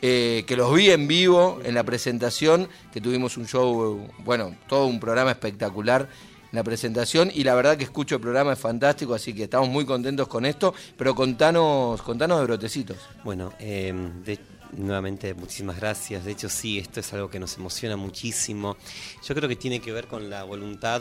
[0.07, 4.85] eh, que los vi en vivo en la presentación, que tuvimos un show, bueno, todo
[4.87, 6.03] un programa espectacular
[6.53, 9.69] en la presentación y la verdad que escucho el programa es fantástico, así que estamos
[9.71, 12.99] muy contentos con esto, pero contanos, contanos de brotecitos.
[13.25, 13.95] Bueno, eh,
[14.25, 14.39] de-
[14.77, 16.25] nuevamente muchísimas gracias.
[16.25, 18.77] De hecho, sí, esto es algo que nos emociona muchísimo.
[19.27, 21.01] Yo creo que tiene que ver con la voluntad,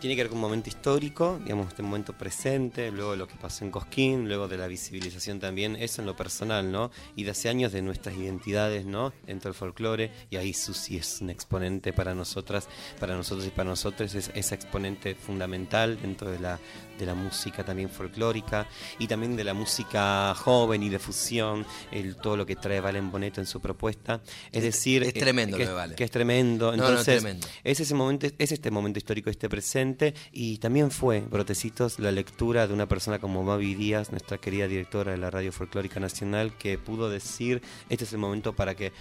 [0.00, 3.36] tiene que ver con un momento histórico, digamos, este momento presente, luego de lo que
[3.36, 6.90] pasó en Cosquín, luego de la visibilización también, eso en lo personal, ¿no?
[7.16, 9.12] Y de hace años de nuestras identidades, ¿no?
[9.26, 12.66] Dentro del folclore, y ahí Susi es un exponente para nosotras,
[12.98, 16.58] para nosotros y para nosotros, es esa exponente fundamental dentro de la,
[17.00, 22.16] de la música también folclórica y también de la música joven y de fusión, el,
[22.16, 24.20] todo lo que trae Valen Boneto en su propuesta.
[24.52, 25.96] Es decir, es tremendo que, lo de Valen.
[25.96, 26.70] que es tremendo.
[26.70, 27.46] No, no, Entonces, tremendo.
[27.64, 32.68] es ese momento, es este momento histórico, este presente, y también fue, Brotecitos, la lectura
[32.68, 36.78] de una persona como Mavi Díaz, nuestra querida directora de la Radio Folclórica Nacional, que
[36.78, 38.92] pudo decir, este es el momento para que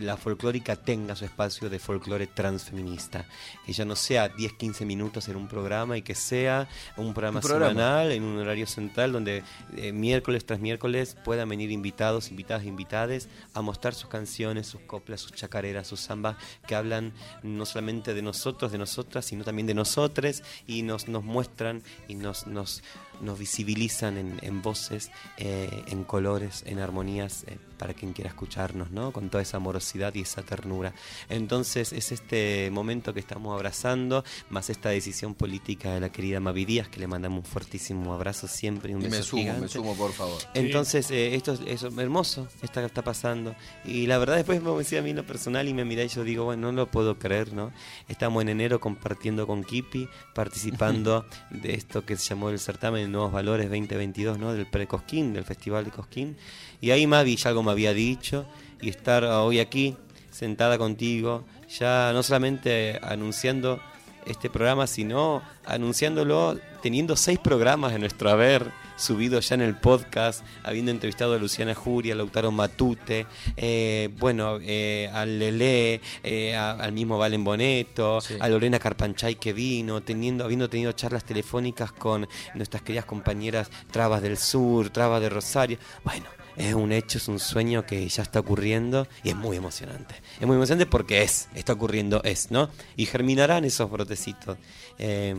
[0.00, 3.26] la folclórica tenga su espacio de folclore transfeminista,
[3.64, 7.42] que ya no sea 10-15 minutos en un programa y que sea un programa, Un
[7.42, 7.70] programa.
[7.70, 9.42] semanal en un horario central donde
[9.76, 15.20] eh, miércoles tras miércoles puedan venir invitados, invitadas, invitades a mostrar sus canciones, sus coplas,
[15.20, 16.36] sus chacareras, sus zambas
[16.66, 21.24] que hablan no solamente de nosotros, de nosotras, sino también de nosotres y nos, nos
[21.24, 22.82] muestran y nos, nos,
[23.20, 28.90] nos visibilizan en, en voces, eh, en colores, en armonías, eh, para quien quiera escucharnos,
[28.90, 29.12] ¿no?
[29.12, 30.92] Con toda esa amorosidad y esa ternura.
[31.28, 36.64] Entonces es este momento que estamos abrazando, más esta decisión política de la querida Mavi
[36.64, 39.62] Díaz, que le mandamos un fuertísimo abrazo siempre y un Y me beso sumo, gigante.
[39.62, 40.40] me sumo, por favor.
[40.54, 43.54] Entonces, eh, esto es eso, hermoso, esto que está pasando.
[43.84, 46.24] Y la verdad, después me decía a mí lo personal y me miré y yo
[46.24, 47.72] digo, bueno, no lo puedo creer, ¿no?
[48.08, 53.08] Estamos en enero compartiendo con Kipi, participando de esto que se llamó el certamen de
[53.08, 54.52] Nuevos Valores 2022, ¿no?
[54.52, 56.36] Del Pre-Cosquín, del Festival de Cosquín.
[56.80, 58.46] Y ahí Mavi ya algo me había dicho
[58.80, 59.96] y estar hoy aquí,
[60.30, 61.44] sentada contigo,
[61.78, 63.80] ya no solamente anunciando
[64.26, 70.44] este programa, sino anunciándolo teniendo seis programas en nuestro haber subidos ya en el podcast,
[70.64, 76.72] habiendo entrevistado a Luciana Juria, a Lautaro Matute, eh, bueno, eh, al Lele, eh, a-
[76.72, 82.26] al mismo Valen Boneto, a Lorena Carpanchay que vino, teniendo, habiendo tenido charlas telefónicas con
[82.54, 85.78] nuestras queridas compañeras Trabas del Sur, Trabas de Rosario.
[86.04, 86.26] Bueno,
[86.56, 90.14] es un hecho, es un sueño que ya está ocurriendo y es muy emocionante.
[90.40, 92.70] Es muy emocionante porque es, está ocurriendo, es, ¿no?
[92.96, 94.58] Y germinarán esos brotecitos.
[94.98, 95.34] eh,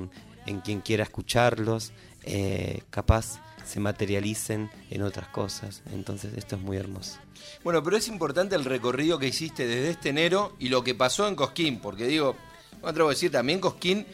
[0.47, 1.91] en quien quiera escucharlos,
[2.23, 5.83] eh, capaz se materialicen en otras cosas.
[5.93, 7.17] Entonces esto es muy hermoso.
[7.63, 11.27] Bueno, pero es importante el recorrido que hiciste desde este enero y lo que pasó
[11.27, 12.35] en Cosquín, porque digo,
[12.73, 14.07] no me atrevo a decir también Cosquín,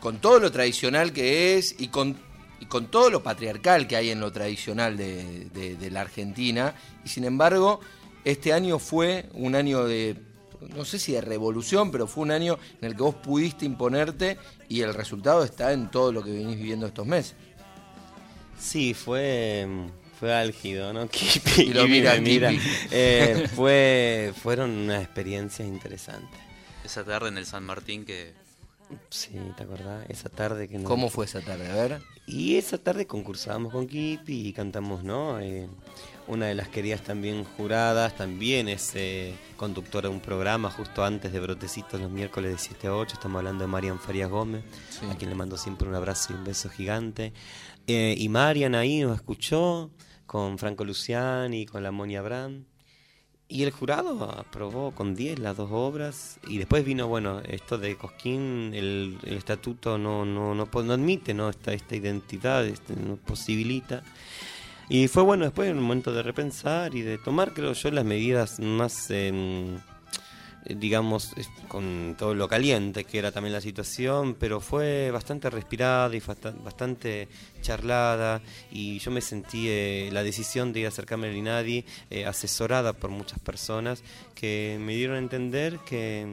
[0.00, 2.18] con todo lo tradicional que es y con,
[2.62, 6.74] y con todo lo patriarcal que hay en lo tradicional de, de- de la Argentina,
[7.04, 7.80] y sin embargo,
[8.24, 10.16] este año fue un año de,
[10.76, 14.38] no sé si de revolución, pero fue un año en el que vos pudiste imponerte
[14.68, 17.34] y el resultado está en todo lo que venís viviendo estos meses.
[18.58, 19.66] Sí, fue,
[20.20, 21.08] fue álgido, ¿no?
[21.10, 22.52] Kipi, Y lo Kipi mira, mira.
[22.92, 26.38] Eh, fue, fueron unas experiencias interesantes.
[26.84, 28.34] Esa tarde en el San Martín que...
[29.10, 30.04] Sí, ¿te acordás?
[30.08, 31.70] Esa tarde que nos- ¿Cómo fue esa tarde?
[31.70, 32.02] A ver.
[32.26, 35.40] Y esa tarde concursábamos con Kipi y cantamos, ¿no?
[35.40, 35.68] Eh,
[36.28, 41.32] una de las queridas también juradas, también es eh, conductora de un programa justo antes
[41.32, 43.14] de Brotecitos los miércoles de 7 a 8.
[43.14, 45.04] Estamos hablando de Marian Farías Gómez, Sí.
[45.10, 47.32] a quien le mando siempre un abrazo y un beso gigante.
[47.88, 49.90] Eh, y Marian ahí nos escuchó
[50.26, 52.64] con Franco Luciani, con la Monia Brand.
[53.52, 57.96] Y el jurado aprobó con 10 las dos obras y después vino, bueno, esto de
[57.96, 61.50] Cosquín, el, estatuto no, no, no, admite ¿no?
[61.50, 64.04] Esta, esta identidad, este, no posibilita.
[64.88, 68.58] Y fue bueno después un momento de repensar y de tomar, creo yo, las medidas
[68.58, 69.76] más, eh,
[70.64, 76.14] digamos, es- con todo lo caliente que era también la situación, pero fue bastante respirada
[76.14, 76.22] y
[76.64, 77.28] bastante
[77.62, 78.40] charlada
[78.70, 82.92] y yo me sentí eh, la decisión de ir a acercarme al INADI eh, asesorada
[82.92, 84.02] por muchas personas
[84.34, 86.26] que me dieron a entender que,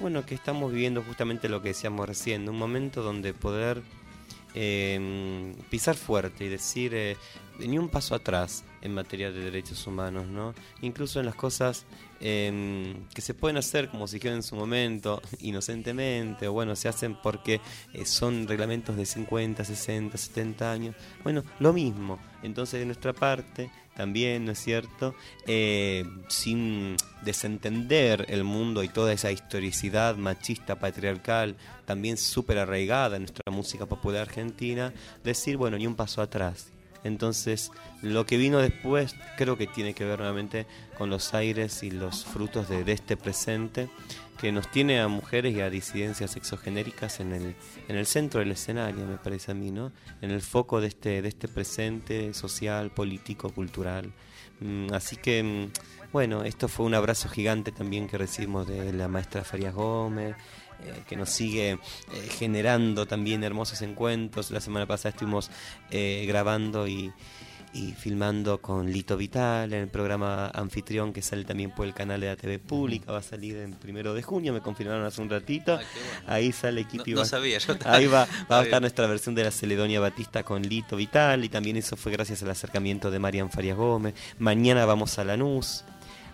[0.00, 3.82] bueno, que estamos viviendo justamente lo que decíamos recién, un momento donde poder
[4.54, 7.16] eh, pisar fuerte y decir eh,
[7.58, 10.54] ni un paso atrás en materia de derechos humanos, ¿no?
[10.80, 11.84] Incluso en las cosas
[12.20, 16.88] eh, que se pueden hacer, como se dijeron en su momento, inocentemente, o bueno, se
[16.88, 17.60] hacen porque
[17.92, 20.96] eh, son reglamentos de 50, 60, 70 años.
[21.22, 22.18] Bueno, lo mismo.
[22.42, 25.14] Entonces, de nuestra parte, también, ¿no es cierto?
[25.46, 31.56] Eh, sin desentender el mundo y toda esa historicidad machista, patriarcal,
[31.86, 34.92] también súper arraigada en nuestra música popular argentina,
[35.24, 36.75] decir, bueno, ni un paso atrás.
[37.04, 37.70] Entonces,
[38.02, 40.66] lo que vino después creo que tiene que ver nuevamente
[40.98, 43.88] con los aires y los frutos de, este presente
[44.38, 47.56] que nos tiene a mujeres y a disidencias sexogenéricas en el,
[47.88, 49.92] en el centro del escenario, me parece a mí, ¿no?
[50.20, 54.12] En el foco de este, de este presente social, político, cultural.
[54.60, 59.08] Mm, así que, mm, bueno, esto fue un abrazo gigante también que recibimos de la
[59.08, 60.36] maestra Farias Gómez,
[60.84, 61.78] eh, que nos sigue eh,
[62.38, 64.50] generando también hermosos encuentros.
[64.50, 65.50] La semana pasada estuvimos
[65.90, 67.12] eh, grabando y,
[67.72, 72.20] y filmando con Lito Vital en el programa Anfitrión que sale también por el canal
[72.20, 75.28] de la TV Pública, va a salir en primero de junio, me confirmaron hace un
[75.28, 75.78] ratito.
[76.26, 79.44] Ahí sale Kitty No- no sabía, yo Ahí va, va a estar nuestra versión de
[79.44, 83.50] la Celedonia Batista con Lito Vital y también eso fue gracias al acercamiento de Marian
[83.50, 84.14] Farias Gómez.
[84.38, 85.84] Mañana vamos a Lanús,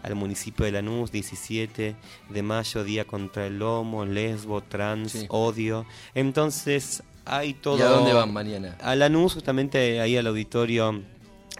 [0.02, 1.96] al municipio de Lanús, 17
[2.28, 5.86] de mayo, Día contra el Lomo, Lesbo, Trans, Odio.
[6.14, 7.78] Entonces hay todo...
[7.78, 8.76] ¿Y a dónde van mañana?
[8.80, 11.02] A Lanús, justamente ahí al auditorio...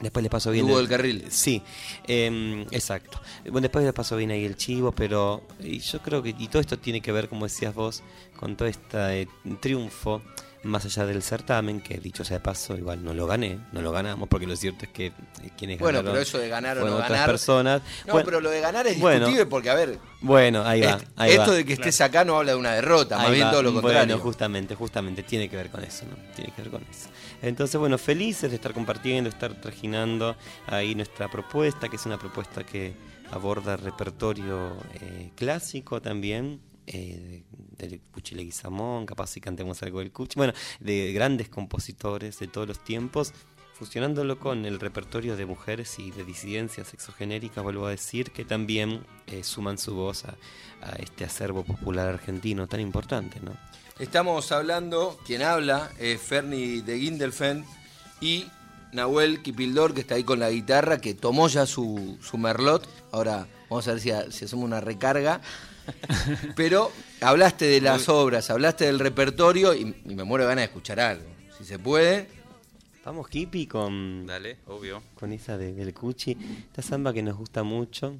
[0.00, 0.68] Después les paso bien.
[0.68, 1.24] El- del Carril.
[1.30, 1.62] Sí,
[2.08, 3.20] em, exacto.
[3.44, 6.60] Bueno, después les paso bien ahí el chivo, pero y yo creo que y todo
[6.60, 8.02] esto tiene que ver, como decías vos,
[8.36, 9.28] con todo este
[9.60, 10.20] triunfo,
[10.64, 13.90] más allá del certamen, que dicho sea de paso, igual no lo gané, no lo
[13.90, 15.12] ganamos, porque lo cierto es que eh,
[15.58, 17.82] quienes Bueno, ganaron pero eso de ganar o no otras ganar- personas.
[18.06, 19.98] No, Bueno, pero lo de ganar es bueno, discutible porque, a ver.
[20.20, 21.00] Bueno, ahí va.
[21.16, 21.56] ahí esto va.
[21.56, 24.00] de que estés acá no habla de una derrota, más bien todo lo contrario.
[24.14, 26.16] Bueno, justamente, justamente, tiene que ver con eso, ¿no?
[26.34, 27.08] Tiene que ver con eso.
[27.42, 30.36] Entonces, bueno, felices de estar compartiendo, estar trajinando
[30.68, 32.94] ahí nuestra propuesta, que es una propuesta que
[33.32, 37.42] aborda repertorio eh, clásico también, eh,
[37.78, 42.66] del Cuchi Leguizamón, capaz si cantemos algo del Cuchi, bueno, de grandes compositores de todos
[42.66, 43.32] los tiempos,
[43.74, 49.04] fusionándolo con el repertorio de mujeres y de disidencias sexogenéricas, vuelvo a decir, que también
[49.26, 50.36] eh, suman su voz a,
[50.98, 53.52] este acervo popular argentino tan importante, ¿no?
[54.00, 57.64] Estamos hablando, quien habla es Ferni de Gindelfeld
[58.20, 58.46] y
[58.92, 62.88] Nahuel Kipildor, que está ahí con la guitarra, que tomó ya su, su merlot.
[63.12, 65.40] Ahora vamos a ver si, si hacemos una recarga.
[66.56, 70.66] Pero hablaste de las obras, hablaste del repertorio y, y me muero de ganas de
[70.66, 71.28] escuchar algo.
[71.58, 72.28] Si se puede.
[73.04, 75.02] Vamos, Kipi, con, Dale, obvio.
[75.16, 76.36] con esa de- del Cuchi.
[76.68, 78.16] Esta samba que nos gusta mucho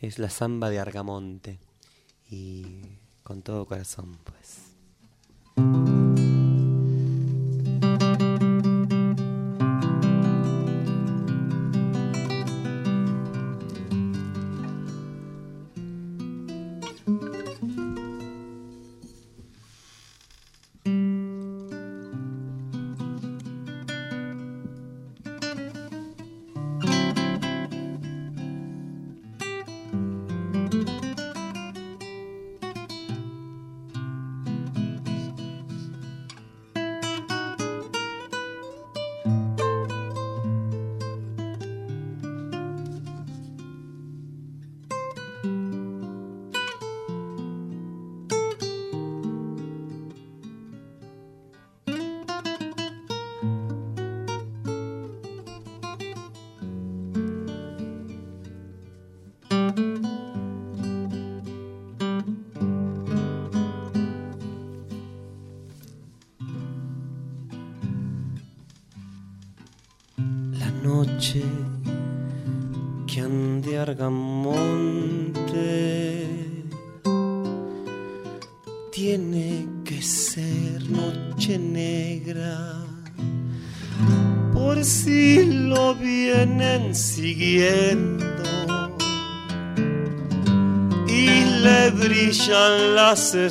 [0.00, 1.58] es la samba de Argamonte.
[2.30, 2.64] Y
[3.24, 4.71] con todo corazón, pues.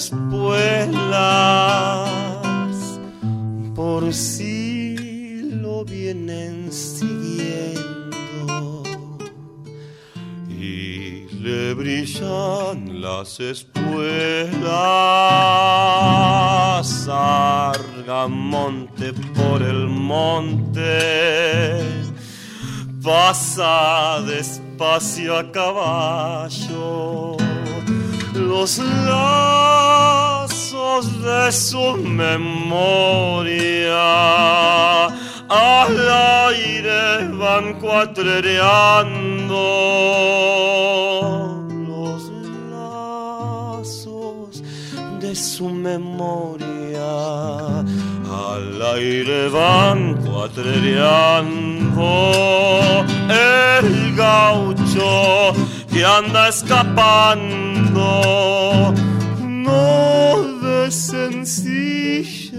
[0.02, 0.89] Espuelas
[3.76, 4.95] por si
[5.62, 8.84] lo vienen siguiendo.
[10.49, 14.72] Y le brillan las espuelas
[17.08, 21.84] Argamonte por el monte.
[23.04, 27.40] Pasa despacio a caballo
[28.52, 28.72] los
[29.08, 30.43] lazos
[31.24, 31.86] de su
[32.24, 33.47] memoria.
[35.47, 35.95] Al
[36.49, 39.62] aire van cuatrereando
[41.91, 42.22] los
[42.76, 44.49] lazos
[45.22, 47.14] de su memoria.
[48.52, 52.10] Al aire van cuatrereando
[53.30, 55.54] el gaucho
[55.91, 58.03] que anda escapando.
[59.39, 62.51] No desencille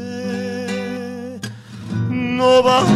[2.42, 2.90] no vaya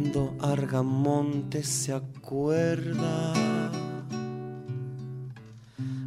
[0.00, 3.34] Cuando Argamonte se acuerda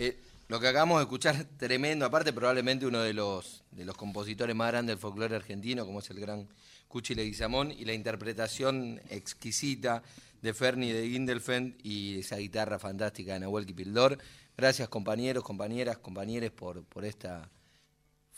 [0.00, 4.56] Eh, lo que acabamos de escuchar, tremendo, aparte probablemente uno de los, de los compositores
[4.56, 6.48] más grandes del folclore argentino, como es el gran
[6.88, 10.02] Cuchi Leguizamón, y la interpretación exquisita
[10.40, 14.18] de Ferni de Gindelfeld y esa guitarra fantástica de Nahuel Kipildor.
[14.56, 17.48] Gracias compañeros, compañeras, compañeros por, por esta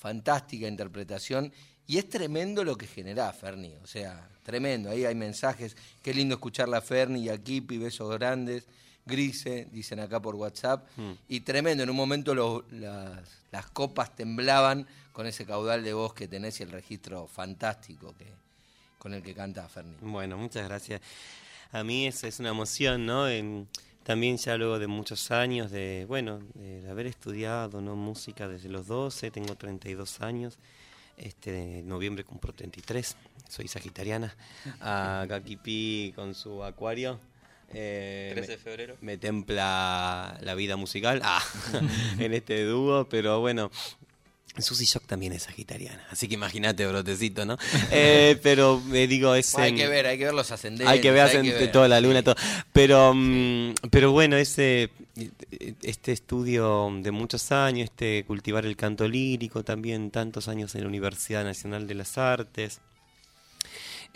[0.08, 1.50] fantástica interpretación.
[1.86, 4.90] Y es tremendo lo que genera Ferni, o sea, tremendo.
[4.90, 5.76] Ahí hay mensajes.
[6.02, 8.66] Qué lindo escucharla a Ferni y a Kipi, besos grandes.
[9.06, 10.86] Grise, dicen acá por WhatsApp.
[10.96, 11.12] Mm.
[11.28, 13.18] Y tremendo, en un momento lo- las,
[13.50, 18.26] las copas temblaban con ese caudal de voz que tenés y el registro fantástico que,
[18.98, 19.96] con el que canta Ferni.
[20.02, 21.00] Bueno, muchas gracias.
[21.72, 23.26] A mí es, es una emoción, ¿no?
[23.28, 23.68] En-
[24.04, 27.96] también ya luego de muchos años de, bueno, de haber estudiado, ¿no?
[27.96, 30.58] Música desde los 12, tengo 32 años.
[31.16, 33.16] Este, en noviembre cumplo 33,
[33.48, 34.34] soy sagitariana.
[34.80, 37.18] A Gakipi con su acuario,
[37.72, 38.96] eh, 13 de me- febrero.
[39.00, 41.42] Me templa la vida musical ah,
[42.18, 43.70] en este dúo, pero bueno.
[44.58, 47.58] Susi Shock también es sagitariana, así que imagínate, brotecito, ¿no?
[47.90, 49.54] Eh, pero me digo, es.
[49.56, 50.88] Hay que ver, hay que ver los ascendentes.
[50.88, 51.72] hay que ver hay que ascendente, ver.
[51.72, 52.36] toda la luna, todo.
[52.72, 54.90] Pero, mm, pero bueno, ese,
[55.82, 60.88] este estudio de muchos años, este cultivar el canto lírico, también tantos años en la
[60.88, 62.80] Universidad Nacional de las Artes,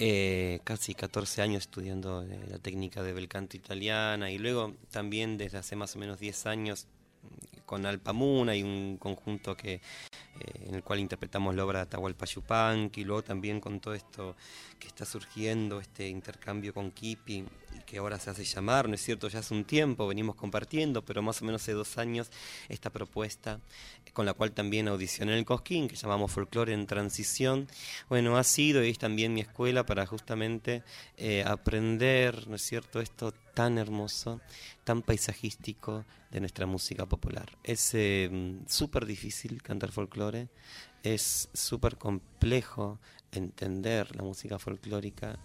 [0.00, 5.36] eh, casi 14 años estudiando eh, la técnica de bel canto italiana y luego también
[5.36, 6.86] desde hace más o menos 10 años
[7.68, 9.80] con Alpamuna y un conjunto que eh,
[10.68, 14.36] en el cual interpretamos la obra de Atahualpa Yupanqui, luego también con todo esto
[14.78, 17.44] que está surgiendo, este intercambio con Kipi,
[17.74, 19.28] y que ahora se hace llamar, ¿no es cierto?
[19.28, 22.30] Ya hace un tiempo venimos compartiendo, pero más o menos hace dos años,
[22.68, 23.60] esta propuesta
[24.04, 27.68] eh, con la cual también audicioné en el Cosquín, que llamamos Folklore en Transición,
[28.08, 30.82] bueno, ha sido y es también mi escuela para justamente
[31.16, 34.40] eh, aprender, ¿no es cierto?, esto tan hermoso,
[34.84, 37.50] tan paisajístico de nuestra música popular.
[37.64, 38.30] Es eh,
[38.66, 40.48] súper difícil cantar folclore,
[41.02, 42.98] es súper complejo
[43.32, 45.38] entender la música folclórica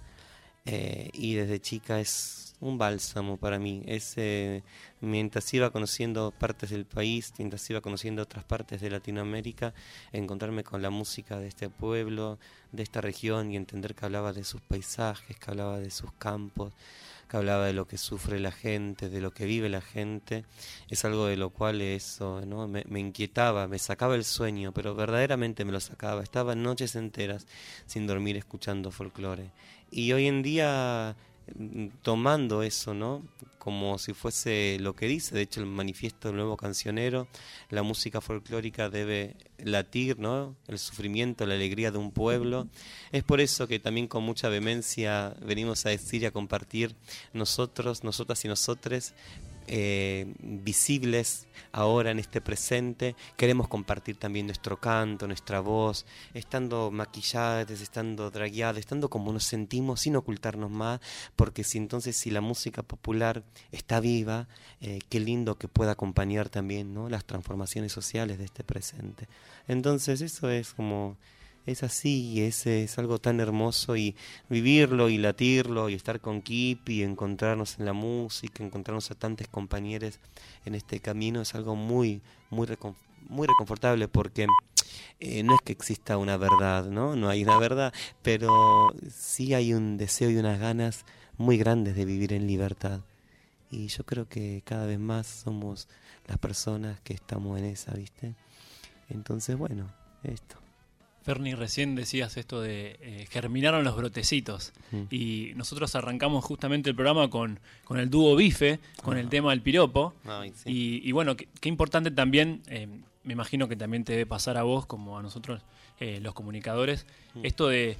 [0.66, 3.84] eh, y desde chica es un bálsamo para mí.
[3.86, 4.64] Es, eh,
[5.02, 9.74] mientras iba conociendo partes del país, mientras iba conociendo otras partes de Latinoamérica,
[10.14, 12.40] encontrarme con la música de este pueblo,
[12.72, 16.72] de esta región y entender que hablaba de sus paisajes, que hablaba de sus campos,
[17.28, 20.46] que hablaba de lo que sufre la gente, de lo que vive la gente,
[20.90, 22.68] es algo de lo cual eso ¿no?
[22.68, 26.24] me, me inquietaba, me sacaba el sueño, pero verdaderamente me lo sacaba.
[26.24, 27.46] Estaba noches enteras
[27.86, 29.52] sin dormir escuchando folclore.
[29.96, 31.16] Y hoy en día
[31.56, 33.22] mm, tomando eso, ¿no?
[33.60, 37.28] Como si fuese lo que dice, de hecho el manifiesto del nuevo cancionero,
[37.70, 40.56] la música folclórica debe latir, ¿no?
[40.68, 42.68] El sufrimiento, la alegría de un pueblo.
[43.12, 46.96] Es por eso que también con mucha vehemencia venimos a decir y a compartir
[47.32, 49.14] nosotros, nosotras y nosotres,
[49.68, 53.16] eh, visibles ahora en este presente.
[53.38, 60.02] Queremos compartir también nuestro canto, nuestra voz, estando maquilladas, estando dragueadas, estando como nos sentimos
[60.02, 61.00] sin ocultarnos más,
[61.36, 64.48] porque si entonces si la música popular está viva,
[64.82, 67.10] eh, qué lindo que pueda acompañar también ¿no?
[67.10, 69.28] las transformaciones sociales de este presente.
[69.68, 71.18] Entonces eso es como
[71.66, 74.16] es así, es, es algo tan hermoso y
[74.50, 79.48] vivirlo y latirlo y estar con Kip y encontrarnos en la música, encontrarnos a tantos
[79.48, 80.20] compañeros
[80.66, 82.68] en este camino es algo muy, muy,
[83.30, 84.48] muy reconfortable porque
[85.20, 87.16] eh, no es que exista una verdad, ¿no?
[87.16, 91.06] No hay una verdad, pero sí hay un deseo y unas ganas
[91.38, 93.02] muy grandes de vivir en libertad.
[93.72, 95.88] Y yo creo que cada vez más somos
[96.28, 98.36] las personas que estamos en esa, ¿viste?
[99.10, 99.92] Entonces, bueno,
[100.24, 100.63] esto.
[101.24, 104.74] Ferni, recién decías esto de eh, germinaron los brotecitos.
[104.92, 105.02] Mm.
[105.10, 109.62] Y nosotros arrancamos justamente el programa con, con el dúo Bife, con el tema del
[109.62, 110.14] piropo.
[110.56, 110.70] Sí.
[111.04, 112.88] y, y bueno, qué, importante también, eh,
[113.24, 115.62] me imagino que también te debe pasar a vos, como a nosotros
[116.00, 117.06] eh, los comunicadores,
[117.36, 117.46] Mm.
[117.46, 117.98] esto de,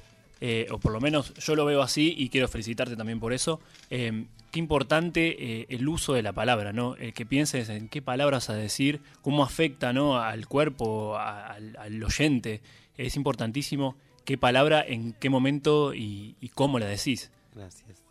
[0.70, 3.60] o por lo menos yo lo veo así y quiero felicitarte también por eso,
[3.90, 6.94] eh, qué importante el uso de la palabra, ¿no?
[6.96, 10.18] El que pienses en qué palabras a decir, cómo afecta ¿no?
[10.20, 12.60] al cuerpo, a- al, al oyente.
[12.96, 17.30] Es importantísimo qué palabra, en qué momento y, y cómo la decís.
[17.54, 18.02] Gracias.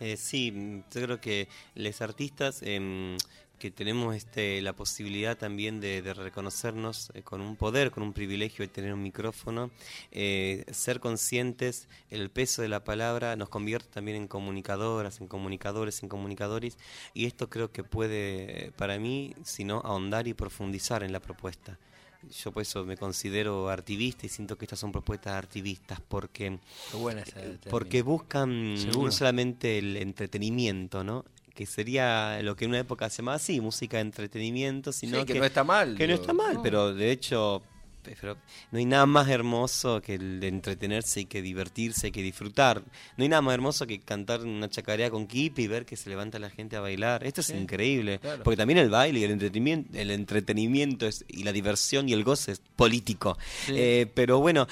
[0.00, 3.16] Eh, sí, yo creo que los artistas em,
[3.58, 8.12] que tenemos este, la posibilidad también de, de reconocernos eh, con un poder, con un
[8.12, 9.70] privilegio de tener un micrófono,
[10.12, 16.02] eh, ser conscientes, el peso de la palabra nos convierte también en comunicadoras, en comunicadores,
[16.02, 16.78] en comunicadores,
[17.14, 21.20] y esto creo que puede, eh, para mí, si no, ahondar y profundizar en la
[21.20, 21.78] propuesta.
[22.42, 26.58] Yo por eso me considero artivista y siento que estas son propuestas artivistas porque,
[26.90, 27.58] Qué buena esa término.
[27.70, 29.06] porque buscan Seguro.
[29.06, 31.24] no solamente el entretenimiento, ¿no?
[31.54, 35.24] que sería lo que en una época se llamaba así, música de entretenimiento, sino Sí,
[35.26, 36.62] que no está mal, Que no está mal, no.
[36.62, 37.62] pero de hecho
[38.20, 38.36] pero
[38.70, 42.82] no hay nada más hermoso que el de entretenerse y que divertirse y que disfrutar.
[43.16, 46.08] No hay nada más hermoso que cantar una chacarera con Kip y ver que se
[46.10, 47.24] levanta la gente a bailar.
[47.24, 48.18] Esto es Sí, increíble.
[48.20, 48.42] claro.
[48.44, 52.24] Porque también el baile y el entretenimiento, el entretenimiento es- y la diversión y el
[52.24, 53.36] goce es político.
[53.66, 53.72] Sí.
[53.76, 54.66] Eh, pero bueno,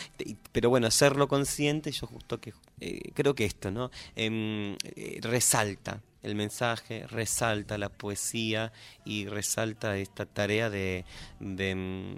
[0.52, 3.90] pero bueno, hacerlo consciente, yo justo que eh, creo que esto, ¿no?
[4.14, 8.72] Em, eh, resalta el mensaje, resalta la poesía
[9.04, 11.04] y resalta esta tarea de,
[11.40, 12.16] de, mm,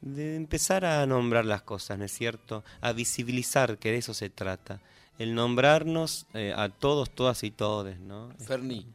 [0.00, 2.64] de empezar a nombrar las cosas, ¿no es cierto?
[2.80, 4.80] A visibilizar, que de eso se trata.
[5.18, 8.30] El nombrarnos eh, a todos, todas y todes, ¿no?
[8.38, 8.86] Ferni,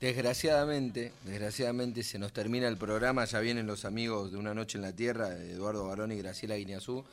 [0.00, 4.82] desgraciadamente, desgraciadamente se nos termina el programa, ya vienen los amigos de Una Noche en
[4.82, 7.04] la Tierra, Eduardo Barón y Graciela Guineazú.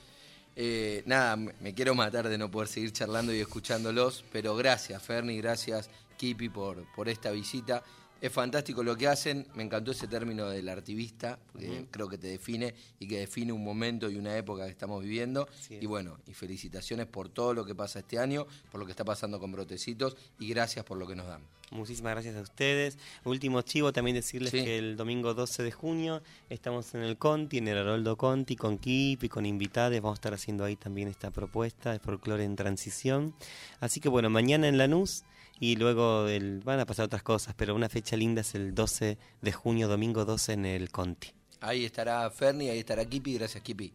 [0.56, 5.04] Eh, nada, me me quiero matar de no poder seguir charlando y escuchándolos, pero gracias
[5.04, 7.84] Ferni, gracias Kipi, por, por esta visita.
[8.20, 12.28] Es fantástico lo que hacen, me encantó ese término del artivista, porque creo que te
[12.28, 15.48] define y que define un momento y una época que estamos viviendo.
[15.70, 19.06] Y bueno, y felicitaciones por todo lo que pasa este año, por lo que está
[19.06, 21.42] pasando con Brotecitos y gracias por lo que nos dan.
[21.70, 22.98] Muchísimas gracias a ustedes.
[23.26, 24.64] Último chivo, también decirles Sí.
[24.64, 28.78] que el domingo 12 de junio estamos en el Conti, en el Haroldo Conti, con
[28.80, 29.94] Kip y con invitados.
[30.02, 33.36] Vamos a estar haciendo ahí también esta propuesta de folclore en transición.
[33.80, 35.24] Así que bueno, mañana en Lanús
[35.60, 39.18] y luego el- van a pasar otras cosas, pero una fecha linda es el 12
[39.42, 41.30] de junio, domingo 12 en el Conti.
[41.62, 43.92] Ahí estará Ferni, ahí estará Kipi, gracias Kipi.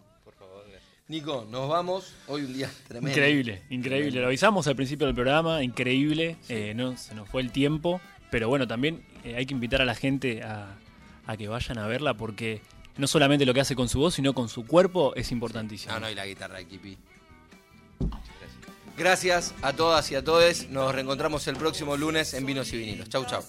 [1.08, 2.14] Nico, nos vamos.
[2.26, 3.10] Hoy un día tremendo.
[3.10, 4.20] Increíble, increíble.
[4.20, 6.36] Lo avisamos al principio del programa, increíble.
[6.48, 8.00] eh, no, se nos fue el tiempo.
[8.30, 10.78] Pero bueno, también eh, hay que invitar a la gente a,
[11.26, 12.62] a que vayan a verla porque
[12.96, 15.92] no solamente lo que hace con su voz, sino con su cuerpo es importantísimo.
[15.92, 16.96] No, no, y la guitarra de Kipi.
[18.96, 20.68] Gracias a todas y a todos.
[20.68, 23.08] Nos reencontramos el próximo lunes en Vinos y Vinilos.
[23.08, 23.42] Chau, chau.